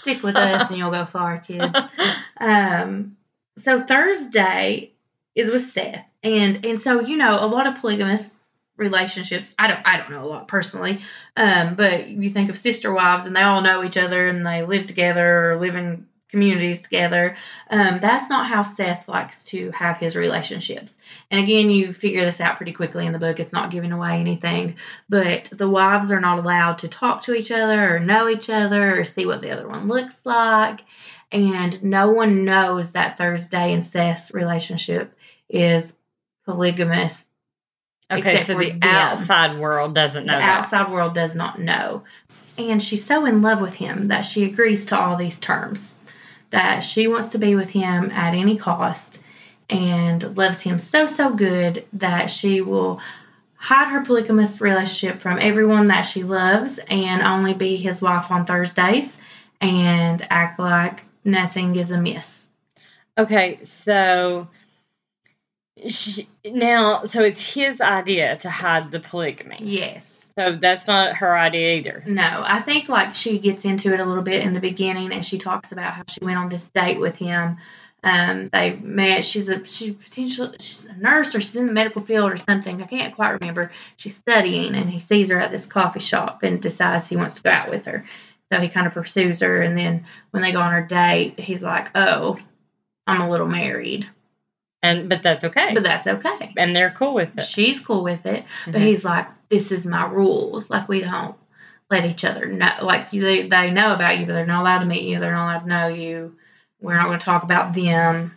Stick 0.00 0.22
with 0.22 0.36
us 0.36 0.70
and 0.70 0.78
you'll 0.78 0.90
go 0.90 1.04
far, 1.06 1.38
kids. 1.38 1.78
Um, 2.40 3.16
so 3.58 3.80
Thursday 3.82 4.92
is 5.34 5.50
with 5.50 5.60
Seth, 5.62 6.06
and 6.22 6.64
and 6.64 6.78
so 6.80 7.00
you 7.00 7.18
know 7.18 7.36
a 7.38 7.46
lot 7.46 7.66
of 7.66 7.74
polygamous 7.74 8.34
relationships. 8.80 9.54
I 9.58 9.68
don't 9.68 9.86
I 9.86 9.98
don't 9.98 10.10
know 10.10 10.24
a 10.24 10.26
lot 10.26 10.48
personally, 10.48 11.02
um, 11.36 11.76
but 11.76 12.08
you 12.08 12.30
think 12.30 12.50
of 12.50 12.58
sister 12.58 12.92
wives 12.92 13.26
and 13.26 13.36
they 13.36 13.42
all 13.42 13.62
know 13.62 13.84
each 13.84 13.96
other 13.96 14.28
and 14.28 14.44
they 14.44 14.64
live 14.64 14.86
together 14.88 15.52
or 15.52 15.60
live 15.60 15.76
in 15.76 16.06
communities 16.28 16.80
together. 16.80 17.36
Um, 17.70 17.98
that's 17.98 18.30
not 18.30 18.46
how 18.46 18.62
Seth 18.62 19.08
likes 19.08 19.44
to 19.46 19.70
have 19.72 19.98
his 19.98 20.14
relationships. 20.16 20.96
And 21.30 21.42
again, 21.42 21.70
you 21.70 21.92
figure 21.92 22.24
this 22.24 22.40
out 22.40 22.56
pretty 22.56 22.72
quickly 22.72 23.04
in 23.04 23.12
the 23.12 23.18
book. 23.18 23.40
It's 23.40 23.52
not 23.52 23.72
giving 23.72 23.90
away 23.90 24.20
anything, 24.20 24.76
but 25.08 25.48
the 25.50 25.68
wives 25.68 26.12
are 26.12 26.20
not 26.20 26.38
allowed 26.38 26.78
to 26.78 26.88
talk 26.88 27.24
to 27.24 27.34
each 27.34 27.50
other 27.50 27.96
or 27.96 28.00
know 28.00 28.28
each 28.28 28.48
other 28.48 29.00
or 29.00 29.04
see 29.04 29.26
what 29.26 29.42
the 29.42 29.50
other 29.50 29.68
one 29.68 29.88
looks 29.88 30.14
like 30.24 30.82
and 31.32 31.82
no 31.82 32.10
one 32.10 32.44
knows 32.44 32.90
that 32.90 33.16
Thursday 33.16 33.72
and 33.72 33.84
Seth's 33.84 34.32
relationship 34.32 35.14
is 35.48 35.90
polygamous. 36.44 37.24
Okay, 38.10 38.44
so 38.44 38.58
the 38.58 38.70
them. 38.70 38.82
Um, 38.82 38.88
outside 38.88 39.58
world 39.58 39.94
doesn't 39.94 40.26
know 40.26 40.34
the 40.34 40.40
that. 40.40 40.58
outside 40.58 40.90
world 40.90 41.14
does 41.14 41.34
not 41.34 41.58
know. 41.58 42.02
And 42.58 42.82
she's 42.82 43.04
so 43.04 43.24
in 43.24 43.42
love 43.42 43.60
with 43.60 43.74
him 43.74 44.06
that 44.06 44.22
she 44.22 44.44
agrees 44.44 44.86
to 44.86 44.98
all 44.98 45.16
these 45.16 45.38
terms. 45.38 45.94
That 46.50 46.80
she 46.80 47.06
wants 47.06 47.28
to 47.28 47.38
be 47.38 47.54
with 47.54 47.70
him 47.70 48.10
at 48.10 48.34
any 48.34 48.56
cost 48.56 49.22
and 49.70 50.36
loves 50.36 50.60
him 50.60 50.78
so, 50.78 51.06
so 51.06 51.32
good 51.32 51.84
that 51.92 52.30
she 52.30 52.60
will 52.60 53.00
hide 53.54 53.88
her 53.88 54.04
polygamous 54.04 54.60
relationship 54.60 55.20
from 55.20 55.38
everyone 55.38 55.86
that 55.88 56.02
she 56.02 56.24
loves 56.24 56.80
and 56.88 57.22
only 57.22 57.54
be 57.54 57.76
his 57.76 58.02
wife 58.02 58.30
on 58.30 58.46
Thursdays 58.46 59.16
and 59.60 60.26
act 60.30 60.58
like 60.58 61.04
nothing 61.24 61.76
is 61.76 61.90
amiss. 61.90 62.48
Okay, 63.18 63.60
so 63.64 64.48
she, 65.88 66.28
now, 66.44 67.04
so 67.04 67.22
it's 67.22 67.54
his 67.54 67.80
idea 67.80 68.36
to 68.38 68.50
hide 68.50 68.90
the 68.90 69.00
polygamy. 69.00 69.58
Yes. 69.60 70.16
So 70.36 70.56
that's 70.56 70.86
not 70.86 71.16
her 71.16 71.36
idea 71.36 71.76
either. 71.76 72.02
No, 72.06 72.42
I 72.44 72.60
think 72.60 72.88
like 72.88 73.14
she 73.14 73.38
gets 73.38 73.64
into 73.64 73.92
it 73.92 74.00
a 74.00 74.04
little 74.04 74.22
bit 74.22 74.42
in 74.42 74.52
the 74.52 74.60
beginning, 74.60 75.12
and 75.12 75.24
she 75.24 75.38
talks 75.38 75.72
about 75.72 75.94
how 75.94 76.02
she 76.08 76.20
went 76.22 76.38
on 76.38 76.48
this 76.48 76.68
date 76.68 77.00
with 77.00 77.16
him. 77.16 77.58
Um, 78.02 78.48
they 78.50 78.74
met. 78.76 79.24
She's 79.24 79.48
a 79.48 79.66
she 79.66 79.92
potentially 79.92 80.56
she's 80.58 80.84
a 80.84 80.94
nurse 80.94 81.34
or 81.34 81.40
she's 81.40 81.56
in 81.56 81.66
the 81.66 81.72
medical 81.72 82.02
field 82.02 82.32
or 82.32 82.36
something. 82.36 82.82
I 82.82 82.86
can't 82.86 83.14
quite 83.14 83.40
remember. 83.40 83.72
She's 83.96 84.16
studying, 84.16 84.74
and 84.74 84.88
he 84.88 85.00
sees 85.00 85.30
her 85.30 85.38
at 85.38 85.50
this 85.50 85.66
coffee 85.66 86.00
shop 86.00 86.42
and 86.42 86.62
decides 86.62 87.08
he 87.08 87.16
wants 87.16 87.36
to 87.36 87.42
go 87.42 87.50
out 87.50 87.70
with 87.70 87.86
her. 87.86 88.06
So 88.50 88.60
he 88.60 88.68
kind 88.68 88.86
of 88.86 88.94
pursues 88.94 89.40
her, 89.40 89.60
and 89.60 89.76
then 89.76 90.06
when 90.30 90.42
they 90.42 90.52
go 90.52 90.60
on 90.60 90.72
her 90.72 90.86
date, 90.86 91.38
he's 91.38 91.62
like, 91.62 91.90
"Oh, 91.94 92.38
I'm 93.06 93.20
a 93.20 93.30
little 93.30 93.46
married, 93.46 94.08
And 94.82 95.08
but 95.08 95.22
that's 95.22 95.44
okay. 95.44 95.74
but 95.74 95.82
that's 95.82 96.06
okay." 96.06 96.52
and 96.56 96.74
they're 96.74 96.90
cool 96.90 97.14
with 97.14 97.36
it. 97.36 97.44
She's 97.44 97.80
cool 97.80 98.02
with 98.02 98.24
it, 98.26 98.44
but 98.66 98.76
Mhm. 98.76 98.84
he's 98.86 99.04
like, 99.04 99.26
"This 99.48 99.72
is 99.72 99.84
my 99.86 100.06
rules. 100.06 100.70
Like 100.70 100.88
we 100.88 101.00
don't 101.00 101.36
let 101.90 102.04
each 102.04 102.24
other 102.24 102.46
know. 102.46 102.70
Like 102.82 103.12
you, 103.12 103.20
they, 103.20 103.48
they 103.48 103.70
know 103.70 103.92
about 103.94 104.18
you, 104.18 104.26
but 104.26 104.32
they're 104.32 104.46
not 104.46 104.60
allowed 104.60 104.78
to 104.78 104.86
meet 104.86 105.04
you. 105.04 105.18
They're 105.18 105.32
not 105.34 105.44
allowed 105.44 105.62
to 105.64 105.68
know 105.68 105.88
you. 105.88 106.34
We're 106.80 106.94
not 106.94 107.06
going 107.06 107.18
to 107.18 107.24
talk 107.24 107.42
about 107.42 107.74
them. 107.74 108.32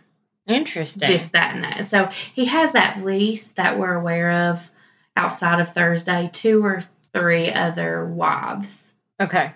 Interesting. 0.46 1.08
This, 1.08 1.28
that, 1.28 1.54
and 1.54 1.64
that." 1.64 1.86
So 1.86 2.08
he 2.34 2.44
has 2.46 2.72
that 2.72 3.02
lease 3.04 3.46
that 3.54 3.78
we're 3.78 3.94
aware 3.94 4.50
of 4.50 4.70
outside 5.16 5.60
of 5.60 5.72
Thursday. 5.72 6.28
Two 6.32 6.62
or 6.64 6.84
three 7.14 7.50
other 7.52 8.04
wives. 8.04 8.92
okay. 9.20 9.52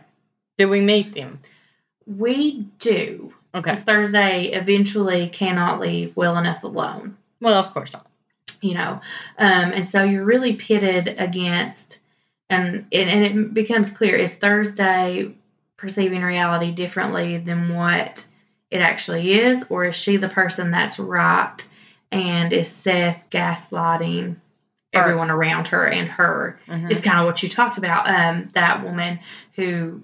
Do 0.57 0.68
we 0.68 0.81
meet 0.81 1.12
them? 1.14 1.40
We 2.07 2.66
do. 2.79 3.33
Okay. 3.59 3.71
Because 3.71 3.83
Thursday 3.83 4.47
eventually 4.53 5.29
cannot 5.29 5.81
leave 5.81 6.16
well 6.16 6.38
enough 6.38 6.62
alone. 6.64 7.16
Well, 7.40 7.55
of 7.59 7.73
course 7.75 7.92
not. 7.92 8.07
you 8.62 8.75
know 8.75 9.01
um, 9.38 9.73
and 9.73 9.87
so 9.87 10.03
you're 10.03 10.25
really 10.25 10.57
pitted 10.57 11.14
against 11.18 12.01
and, 12.51 12.87
and 12.92 13.09
and 13.11 13.25
it 13.25 13.55
becomes 13.55 13.90
clear 13.92 14.16
is 14.16 14.35
Thursday 14.37 15.35
perceiving 15.77 16.23
reality 16.23 16.73
differently 16.73 17.38
than 17.38 17.75
what 17.75 18.27
it 18.71 18.79
actually 18.81 19.33
is 19.35 19.64
or 19.71 19.85
is 19.87 19.94
she 19.97 20.16
the 20.16 20.29
person 20.29 20.71
that's 20.73 20.99
right 20.99 21.57
and 22.11 22.53
is 22.53 22.68
Seth 22.68 23.23
gaslighting 23.31 24.37
everyone 24.92 25.31
around 25.31 25.68
her 25.68 25.85
and 25.87 26.09
her 26.09 26.59
Mhm. 26.66 26.90
is 26.90 27.01
kind 27.01 27.21
of 27.21 27.27
what 27.27 27.42
you 27.42 27.49
talked 27.49 27.79
about 27.79 28.09
um, 28.09 28.49
that 28.55 28.83
woman 28.83 29.21
who 29.55 30.03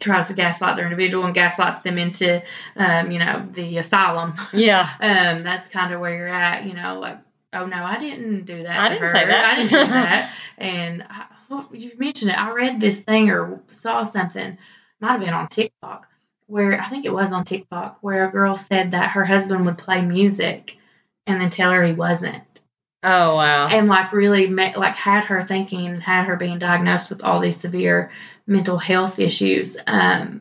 tries 0.00 0.28
to 0.28 0.34
gaslight 0.34 0.76
their 0.76 0.84
individual 0.84 1.24
and 1.24 1.34
gaslights 1.34 1.80
them 1.80 1.96
into 1.98 2.42
um, 2.76 3.10
you 3.10 3.18
know 3.18 3.48
the 3.54 3.78
asylum 3.78 4.34
Yeah. 4.52 4.88
um, 5.00 5.42
that's 5.42 5.68
kind 5.68 5.92
of 5.94 6.00
where 6.00 6.14
you're 6.16 6.28
at, 6.28 6.66
you 6.66 6.74
know, 6.74 6.98
like, 7.00 7.18
oh 7.52 7.66
no, 7.66 7.82
I 7.82 7.98
didn't 7.98 8.44
do 8.44 8.62
that. 8.62 8.78
I 8.80 8.88
to 8.88 8.94
didn't 8.94 9.08
her. 9.08 9.14
say 9.14 9.26
that. 9.26 9.44
I 9.44 9.56
didn't 9.56 9.70
do 9.70 9.76
that. 9.92 10.32
And 10.58 11.02
I, 11.08 11.24
well, 11.48 11.68
you 11.72 11.92
mentioned 11.96 12.30
it. 12.32 12.38
I 12.38 12.50
read 12.52 12.80
this 12.80 13.00
thing 13.00 13.30
or 13.30 13.60
saw 13.72 14.02
something, 14.02 14.58
might 15.00 15.12
have 15.12 15.20
been 15.20 15.32
on 15.32 15.48
TikTok, 15.48 16.06
where 16.46 16.80
I 16.80 16.88
think 16.90 17.04
it 17.04 17.12
was 17.14 17.32
on 17.32 17.44
TikTok, 17.44 17.98
where 18.02 18.28
a 18.28 18.32
girl 18.32 18.56
said 18.56 18.90
that 18.90 19.10
her 19.10 19.24
husband 19.24 19.64
would 19.64 19.78
play 19.78 20.02
music 20.02 20.76
and 21.26 21.40
then 21.40 21.50
tell 21.50 21.70
her 21.72 21.84
he 21.84 21.92
wasn't. 21.92 22.42
Oh 23.02 23.36
wow. 23.36 23.68
And 23.68 23.86
like 23.88 24.12
really, 24.12 24.46
ma- 24.48 24.72
like 24.76 24.94
had 24.96 25.24
her 25.26 25.42
thinking, 25.42 26.00
had 26.00 26.24
her 26.24 26.36
being 26.36 26.58
diagnosed 26.58 27.08
with 27.10 27.22
all 27.22 27.40
these 27.40 27.56
severe 27.56 28.10
mental 28.46 28.78
health 28.78 29.18
issues. 29.18 29.76
Um, 29.86 30.40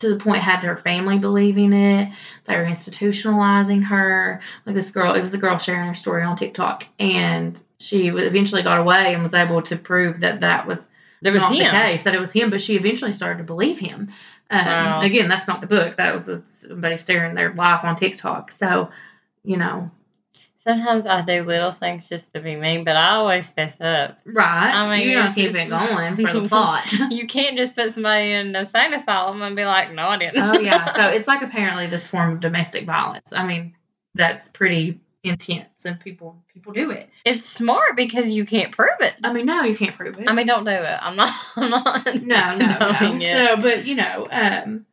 to 0.00 0.08
the 0.08 0.16
point 0.16 0.42
had 0.42 0.62
her 0.64 0.76
family 0.76 1.18
believing 1.18 1.72
it. 1.72 2.10
They 2.44 2.56
were 2.56 2.64
institutionalizing 2.64 3.84
her. 3.84 4.40
Like 4.66 4.74
this 4.74 4.90
girl, 4.90 5.14
it 5.14 5.22
was 5.22 5.34
a 5.34 5.38
girl 5.38 5.58
sharing 5.58 5.88
her 5.88 5.94
story 5.94 6.22
on 6.24 6.36
TikTok, 6.36 6.84
and 6.98 7.60
she 7.78 8.08
eventually 8.08 8.62
got 8.62 8.80
away 8.80 9.14
and 9.14 9.22
was 9.22 9.34
able 9.34 9.62
to 9.62 9.76
prove 9.76 10.20
that 10.20 10.40
that 10.40 10.66
was 10.66 10.78
there 11.22 11.32
was 11.32 11.40
not 11.40 11.52
him. 11.54 11.64
the 11.64 11.70
case, 11.70 12.02
that 12.02 12.14
it 12.14 12.20
was 12.20 12.32
him. 12.32 12.50
But 12.50 12.60
she 12.60 12.76
eventually 12.76 13.12
started 13.12 13.38
to 13.38 13.44
believe 13.44 13.78
him. 13.78 14.10
Um, 14.50 14.66
Wow. 14.66 15.00
Again, 15.00 15.28
that's 15.28 15.48
not 15.48 15.60
the 15.60 15.66
book. 15.66 15.96
That 15.96 16.14
was 16.14 16.28
a, 16.28 16.42
somebody 16.50 16.98
sharing 16.98 17.34
their 17.34 17.54
life 17.54 17.82
on 17.82 17.96
TikTok. 17.96 18.52
So, 18.52 18.90
you 19.42 19.56
know, 19.56 19.90
Sometimes 20.66 21.04
I 21.06 21.20
do 21.22 21.42
little 21.44 21.72
things 21.72 22.08
just 22.08 22.32
to 22.32 22.40
be 22.40 22.56
mean, 22.56 22.84
but 22.84 22.96
I 22.96 23.16
always 23.16 23.52
mess 23.54 23.74
up. 23.80 24.18
right? 24.24 24.70
I 24.72 24.96
mean, 24.98 25.08
you 25.08 25.14
don't 25.14 25.34
keep 25.34 25.54
it 25.54 25.68
going 25.68 26.16
for 26.16 26.40
the 26.40 26.48
plot. 26.48 26.90
You 27.10 27.26
can't 27.26 27.58
just 27.58 27.76
put 27.76 27.92
somebody 27.92 28.32
in 28.32 28.48
an 28.48 28.56
insane 28.56 28.94
asylum 28.94 29.42
and 29.42 29.54
be 29.54 29.64
like, 29.66 29.92
"No, 29.92 30.06
I 30.06 30.16
didn't." 30.16 30.42
oh 30.42 30.58
yeah, 30.58 30.92
so 30.94 31.06
it's 31.08 31.28
like 31.28 31.42
apparently 31.42 31.86
this 31.88 32.06
form 32.06 32.32
of 32.34 32.40
domestic 32.40 32.86
violence. 32.86 33.32
I 33.34 33.46
mean, 33.46 33.74
that's 34.14 34.48
pretty 34.48 35.00
intense, 35.22 35.84
and 35.84 36.00
people 36.00 36.42
people 36.52 36.72
do 36.72 36.90
it. 36.90 37.08
it's 37.26 37.46
smart 37.46 37.94
because 37.96 38.30
you 38.30 38.44
can't 38.46 38.72
prove 38.72 38.88
it. 39.00 39.14
I 39.22 39.32
mean, 39.34 39.44
no, 39.46 39.64
you 39.64 39.76
can't 39.76 39.94
prove 39.94 40.18
it. 40.18 40.28
I 40.28 40.34
mean, 40.34 40.46
don't 40.46 40.64
do 40.64 40.70
it. 40.70 40.98
I'm 41.00 41.16
not. 41.16 41.34
I'm 41.56 41.70
not. 41.70 42.06
no, 42.22 42.56
no, 42.56 42.66
no. 42.78 43.16
it. 43.20 43.48
So, 43.48 43.56
but 43.60 43.84
you 43.84 43.96
know, 43.96 44.26
um, 44.30 44.86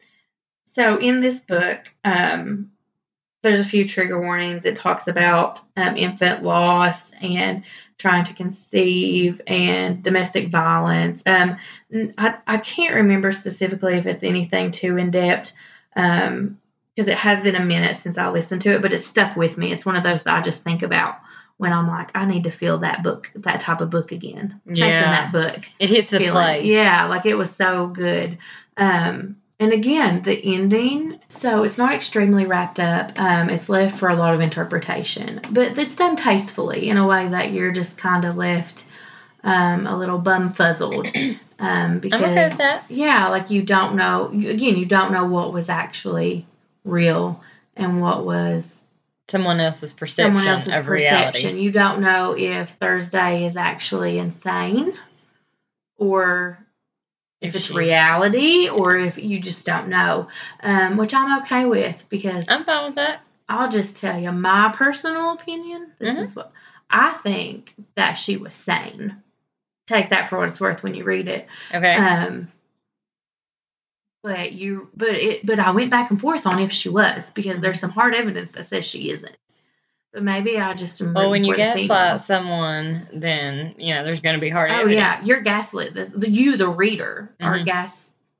so 0.66 0.98
in 0.98 1.22
this 1.22 1.40
book, 1.40 1.80
um, 2.04 2.71
there's 3.42 3.60
a 3.60 3.66
few 3.66 3.88
trigger 3.88 4.20
warnings. 4.20 4.66
It 4.66 4.76
talks 4.76 5.08
about 5.08 5.60
um, 5.76 5.98
infant 5.98 6.44
loss 6.44 7.12
and 7.22 7.64
trying 7.98 8.26
to 8.26 8.34
conceive 8.34 9.42
and 9.48 10.04
domestic 10.04 10.50
violence. 10.50 11.22
Um, 11.26 11.58
I, 12.18 12.36
I 12.48 12.58
can't 12.58 12.96
remember 12.96 13.32
specifically 13.32 13.96
if 13.96 14.06
it's 14.06 14.24
anything 14.24 14.72
too 14.72 14.98
in 14.98 15.12
depth. 15.12 15.52
Um, 15.96 16.58
because 16.96 17.08
it 17.08 17.18
has 17.18 17.42
been 17.42 17.56
a 17.56 17.64
minute 17.64 17.96
since 17.98 18.18
I 18.18 18.30
listened 18.30 18.64
to 18.64 18.76
it, 18.76 18.82
but 18.82 18.92
it 18.92 19.02
stuck 19.04 19.38
with 19.38 19.58
me. 19.58 19.72
It's 19.72 19.86
one 19.86 19.96
of 19.96 20.04
those 20.04 20.24
that 20.24 20.38
I 20.38 20.42
just 20.42 20.62
think 20.62 20.84
about 20.84 21.16
when 21.56 21.72
I'm 21.72 21.88
like, 21.88 22.12
I 22.16 22.26
need 22.26 22.44
to 22.44 22.52
feel 22.52 22.80
that 22.80 23.02
book, 23.02 23.32
that 23.36 23.62
type 23.62 23.80
of 23.82 23.90
book 23.90 24.12
again. 24.12 24.60
Chasing 24.68 24.90
that 24.90 25.32
book 25.32 25.60
It 25.80 25.90
hits 25.90 26.12
the 26.12 26.18
feeling. 26.18 26.34
place. 26.34 26.66
Yeah, 26.66 27.06
like 27.06 27.26
it 27.26 27.36
was 27.36 27.56
so 27.56 27.88
good. 27.88 28.38
Um, 28.76 29.38
and 29.62 29.72
again, 29.74 30.24
the 30.24 30.34
ending, 30.56 31.20
so 31.30 31.64
it's 31.64 31.78
not 31.78 31.94
extremely 31.94 32.48
wrapped 32.48 32.80
up. 32.80 33.12
Um, 33.20 33.52
it's 33.52 33.70
left 33.70 34.00
for 34.00 34.10
a 34.10 34.16
lot 34.16 34.34
of 34.34 34.42
interpretation, 34.42 35.40
but 35.52 35.78
it's 35.78 35.96
done 35.96 36.16
tastefully 36.16 36.90
in 36.90 36.98
a 36.98 37.06
way 37.06 37.30
that 37.30 37.52
you're 37.52 37.72
just 37.72 37.96
kind 37.96 38.26
of 38.26 38.36
left 38.38 38.86
um, 39.44 39.86
a 39.86 39.96
little 39.96 40.20
bumfuzzled. 40.20 41.38
Um, 41.62 42.00
because 42.00 42.20
I'm 42.24 42.32
okay 42.32 42.46
with 42.46 42.58
that. 42.58 42.86
yeah, 42.90 43.28
like 43.28 43.52
you 43.52 43.62
don't 43.62 43.94
know. 43.94 44.30
Again, 44.30 44.78
you 44.78 44.88
don't 44.88 45.12
know 45.12 45.26
what 45.26 45.54
was 45.54 45.70
actually 45.70 46.48
real 46.84 47.40
and 47.78 48.02
what 48.02 48.26
was 48.26 48.84
Someone 49.30 49.60
else's 49.60 49.94
perception 49.94 50.34
someone 50.34 50.48
else's 50.48 50.74
of 50.74 50.86
perception. 50.86 51.50
reality. 51.52 51.64
You 51.64 51.70
don't 51.72 52.02
know 52.02 52.36
if 52.36 52.72
Thursday 52.72 53.46
is 53.46 53.58
actually 53.58 54.18
insane 54.18 54.94
or 56.00 56.58
if, 57.42 57.56
it's 57.56 57.72
reality 57.72 58.70
or 58.70 58.96
if 58.96 59.18
you 59.18 59.40
just 59.40 59.66
don't 59.66 59.90
know, 59.90 60.28
um, 60.62 60.98
which 60.98 61.14
I'm 61.14 61.42
okay 61.42 61.66
with 61.66 62.06
because 62.10 62.48
I'm 62.50 62.64
fine 62.64 62.86
with 62.88 62.96
that. 62.96 63.22
I'll 63.50 63.70
just 63.70 64.00
tell 64.00 64.20
you 64.20 64.32
my 64.32 64.72
personal 64.74 65.34
opinion. 65.34 65.92
This 66.00 66.18
Mhm. 66.18 66.22
is 66.22 66.36
what 66.36 66.52
I 66.90 67.14
think 67.14 67.74
that 67.96 68.14
she 68.14 68.38
was 68.38 68.54
sane. 68.54 69.22
Take 69.88 70.10
that 70.10 70.30
for 70.30 70.38
what 70.38 70.50
it's 70.50 70.62
worth 70.62 70.84
when 70.84 70.94
you 70.94 71.04
read 71.04 71.28
it. 71.28 71.48
Okay. 71.74 71.96
Um, 71.96 72.52
but 74.24 74.52
you, 74.52 74.90
but 74.96 75.16
it, 75.16 75.46
but 75.46 75.60
I 75.60 75.72
went 75.72 75.90
back 75.90 76.12
and 76.12 76.22
forth 76.22 76.46
on 76.46 76.60
if 76.60 76.72
she 76.72 76.90
was 76.90 77.32
because 77.32 77.60
there's 77.60 77.80
some 77.80 77.90
hard 77.90 78.14
evidence 78.14 78.52
that 78.52 78.68
says 78.68 78.86
she 78.86 79.10
isn't. 79.10 79.36
But 80.14 80.24
maybe 80.24 80.58
I 80.60 80.74
just 80.74 81.00
am 81.02 81.14
well, 81.14 81.30
when 81.30 81.46
you 81.46 81.56
gaslight 81.56 82.22
someone, 82.22 83.08
then 83.14 83.76
you 83.78 83.94
know 83.94 84.04
there's 84.04 84.20
going 84.20 84.36
to 84.36 84.42
be 84.42 84.50
hard 84.50 84.70
Oh 84.72 84.82
evidence. 84.82 84.96
yeah, 84.96 85.22
you're 85.24 85.42
gaslit. 85.42 85.94
This 85.94 86.10
the, 86.10 86.30
you, 86.30 86.58
the 86.58 86.68
reader, 86.68 87.30
are 87.40 87.58
Mhm. 87.58 87.66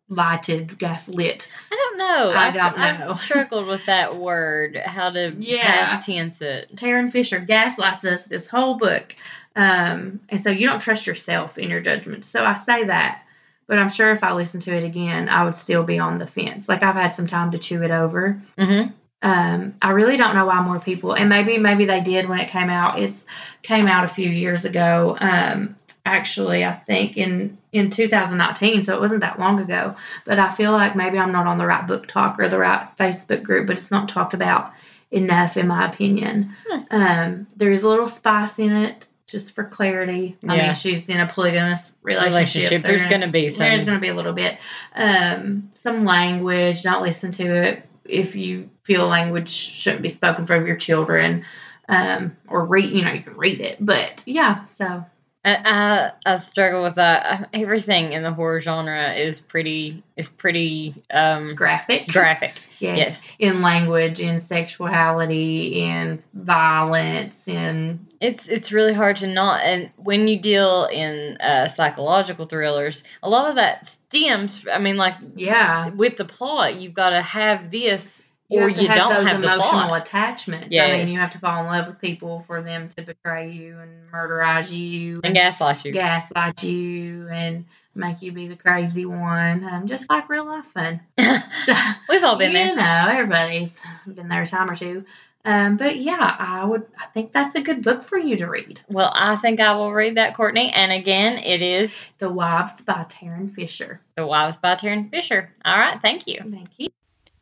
gaslighted, 0.10 0.78
gaslit. 0.78 1.48
I 1.72 1.76
don't 1.76 1.98
know. 1.98 2.32
I 2.38 2.48
I've, 2.48 2.54
don't 2.54 2.78
know. 2.78 3.12
I've 3.12 3.20
struggled 3.22 3.68
with 3.68 3.86
that 3.86 4.16
word. 4.18 4.76
How 4.84 5.12
to 5.12 5.34
Yeah. 5.40 5.62
past 5.62 6.06
tense 6.08 6.42
it. 6.42 6.76
Tarryn 6.76 7.10
Fisher 7.10 7.40
gaslights 7.40 8.04
us 8.04 8.26
this 8.26 8.48
whole 8.48 8.76
book, 8.76 9.16
um, 9.56 10.20
and 10.28 10.42
so 10.42 10.50
you 10.50 10.68
don't 10.68 10.82
trust 10.82 11.08
yourself 11.08 11.58
in 11.58 11.70
your 11.70 11.80
judgment. 11.80 12.26
So 12.26 12.44
I 12.44 12.56
say 12.56 12.84
that, 12.84 13.22
but 13.68 13.78
I'm 13.78 13.90
sure 13.90 14.12
if 14.12 14.26
I 14.26 14.34
listen 14.34 14.60
to 14.62 14.76
it 14.76 14.84
again, 14.84 15.30
I 15.30 15.46
would 15.46 15.56
still 15.56 15.84
be 15.84 16.00
on 16.00 16.18
the 16.18 16.28
fence. 16.28 16.68
Like 16.68 16.84
I've 16.84 16.96
had 16.96 17.08
some 17.08 17.28
time 17.28 17.52
to 17.52 17.58
chew 17.58 17.82
it 17.82 17.92
over. 17.92 18.42
Mm-hmm. 18.58 18.92
Um, 19.24 19.76
I 19.82 19.92
really 19.92 20.18
don't 20.18 20.34
know 20.34 20.46
why 20.48 20.62
more 20.62 20.80
people, 20.80 21.14
and 21.14 21.30
maybe 21.30 21.58
maybe 21.58 21.86
they 21.86 22.02
did 22.02 22.28
when 22.28 22.40
it 22.40 22.50
came 22.50 22.70
out. 22.70 23.00
It's 23.00 23.24
came 23.62 23.88
out 23.88 24.04
a 24.04 24.08
few 24.08 24.30
years 24.30 24.66
ago. 24.66 25.16
Um, 25.20 25.76
actually, 26.06 26.66
I 26.66 26.74
think 26.74 27.18
in 27.18 27.58
in 27.72 27.92
2019, 27.92 28.82
so 28.82 28.96
it 28.96 29.00
wasn't 29.00 29.22
that 29.22 29.40
long 29.40 29.60
ago. 29.60 29.96
But 30.26 30.40
I 30.40 30.50
feel 30.52 30.72
like 30.72 30.96
maybe 30.96 31.20
I'm 31.20 31.32
not 31.32 31.46
on 31.46 31.58
the 31.60 31.68
right 31.68 31.86
BookTok 31.86 32.40
or 32.40 32.50
the 32.50 32.58
right 32.58 32.88
Facebook 33.00 33.44
group, 33.44 33.68
but 33.68 33.78
it's 33.78 33.92
not 33.92 34.10
talked 34.10 34.34
about 34.34 34.74
enough, 35.12 35.56
in 35.56 35.68
my 35.68 35.88
opinion. 35.88 36.56
Hmm. 36.68 36.82
Um, 36.90 37.48
there 37.56 37.72
is 37.72 37.84
a 37.84 37.90
little 37.90 38.08
spice 38.08 38.58
in 38.58 38.72
it, 38.72 39.06
just 39.28 39.54
for 39.54 39.66
clarity. 39.66 40.36
I 40.50 40.56
Yeah. 40.56 40.66
mean, 40.68 40.74
she's 40.74 41.10
in 41.10 41.20
a 41.20 41.28
polygamous 41.28 41.92
relationship. 42.02 42.34
Relationship. 42.72 42.86
There's 42.86 43.06
going 43.06 43.22
to 43.22 43.28
be 43.28 43.50
some. 43.50 43.60
there's 43.60 43.84
going 43.84 43.98
to 43.98 44.02
be 44.02 44.08
a 44.10 44.16
little 44.16 44.34
bit. 44.34 44.58
Um, 44.96 45.70
some 45.76 46.06
language. 46.06 46.82
Don't 46.82 47.04
listen 47.04 47.32
to 47.34 47.44
it 47.44 47.86
if 48.06 48.36
you 48.36 48.70
feel 48.84 49.08
language 49.08 49.50
shouldn't 49.50 50.02
be 50.02 50.10
spoken 50.10 50.46
from 50.48 50.68
your 50.68 50.78
children. 50.78 51.46
Um, 51.90 52.38
or 52.48 52.64
read. 52.66 52.92
You 52.92 53.04
know, 53.04 53.12
you 53.12 53.22
can 53.22 53.36
read 53.36 53.60
it, 53.60 53.78
but 53.80 54.24
yeah. 54.26 54.66
So 54.70 55.04
I, 55.44 55.56
I 55.56 56.12
I 56.26 56.38
struggle 56.38 56.84
with 56.84 56.96
that. 56.96 57.50
Everything 57.54 58.14
in 58.14 58.24
the 58.24 58.32
horror 58.32 58.62
genre 58.62 59.14
is 59.14 59.40
pretty 59.40 60.04
is 60.16 60.30
pretty 60.30 61.04
um 61.12 61.56
graphic. 61.56 62.08
graphic. 62.08 62.54
Yes. 62.80 62.98
Yes. 62.98 63.20
In 63.40 63.62
language, 63.62 64.22
in 64.22 64.40
sexuality, 64.40 65.82
in 65.82 66.24
violence, 66.34 67.36
in 67.46 68.08
It's 68.22 68.48
it's 68.48 68.72
really 68.72 68.94
hard 68.94 69.18
to 69.18 69.28
not 69.28 69.62
and 69.64 69.90
when 69.98 70.28
you 70.28 70.40
deal 70.40 70.86
in 70.86 71.38
uh, 71.42 71.68
psychological 71.70 72.46
thrillers, 72.46 73.02
a 73.24 73.30
lot 73.30 73.50
of 73.50 73.56
that 73.56 73.88
stems. 73.88 74.64
I 74.72 74.78
mean, 74.78 74.96
like 74.96 75.16
yeah. 75.36 75.90
with 75.90 76.18
the 76.18 76.26
plot, 76.26 76.76
you've 76.76 76.94
got 76.94 77.10
to 77.10 77.22
have 77.22 77.72
this, 77.72 78.22
You 78.50 78.60
or 78.60 78.70
have 78.70 78.80
you 78.80 78.88
have 78.90 78.96
don't 78.98 79.14
those 79.16 79.28
have 79.28 79.42
the 79.42 79.54
emotional 79.54 79.88
plot. 79.88 80.02
attachments. 80.08 80.68
I 80.78 80.98
mean, 80.98 81.08
you 81.08 81.18
have 81.20 81.32
to 81.34 81.40
fall 81.40 81.62
in 81.62 81.66
love 81.68 81.88
with 81.88 82.00
people 82.00 82.44
for 82.46 82.62
them 82.62 82.90
to 82.90 83.02
betray 83.02 83.52
you 83.54 83.80
and 83.80 84.12
murderize 84.12 84.72
you 84.72 85.22
And 85.24 85.34
gaslight 85.34 85.84
you. 85.84 85.92
gaslight 85.92 86.62
you 86.64 87.28
and 87.28 87.66
make 87.96 88.22
you 88.22 88.32
be 88.32 88.48
the 88.48 88.56
crazy 88.56 89.06
one, 89.06 89.64
um, 89.66 89.88
just 89.88 90.10
like 90.10 90.30
real 90.30 90.46
life 90.46 90.66
fun. 90.68 91.02
We've 91.18 92.24
all 92.24 92.38
been 92.38 92.52
you 92.52 92.58
there. 92.58 92.76
know, 92.76 93.08
everybody's 93.12 93.74
been 94.08 94.28
there 94.30 94.44
a 94.44 94.48
time 94.48 94.70
or 94.70 94.76
two. 94.76 95.06
Um, 95.44 95.78
but 95.78 95.98
yeah, 95.98 96.36
I 96.38 96.64
would. 96.66 96.86
I 97.00 97.08
think 97.14 97.32
that's 97.34 97.56
a 97.56 97.62
good 97.62 97.84
book 97.84 98.04
for 98.04 98.18
you 98.18 98.38
to 98.38 98.48
read. 98.48 98.82
Well, 98.90 99.12
I 99.16 99.36
think 99.38 99.60
I 99.60 99.76
will 99.76 99.92
read 99.92 100.16
that, 100.18 100.36
Courtney. 100.36 100.72
And 100.72 100.92
again, 100.92 101.38
it 101.40 101.62
is 101.62 101.92
The 102.20 102.30
Wives 102.30 102.82
by 102.82 103.06
Tarryn 103.10 103.54
Fisher. 103.54 104.02
The 104.18 104.26
Wives 104.26 104.58
by 104.58 104.76
Tarryn 104.76 105.10
Fisher. 105.10 105.52
All 105.66 105.78
right, 105.78 106.00
thank 106.02 106.28
you. 106.28 106.40
Thank 106.42 106.70
you. 106.78 106.90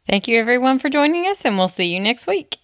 Thank 0.07 0.27
you, 0.27 0.39
everyone, 0.39 0.79
for 0.79 0.89
joining 0.89 1.25
us, 1.25 1.45
and 1.45 1.57
we'll 1.57 1.67
see 1.67 1.93
you 1.93 1.99
next 1.99 2.25
week. 2.25 2.57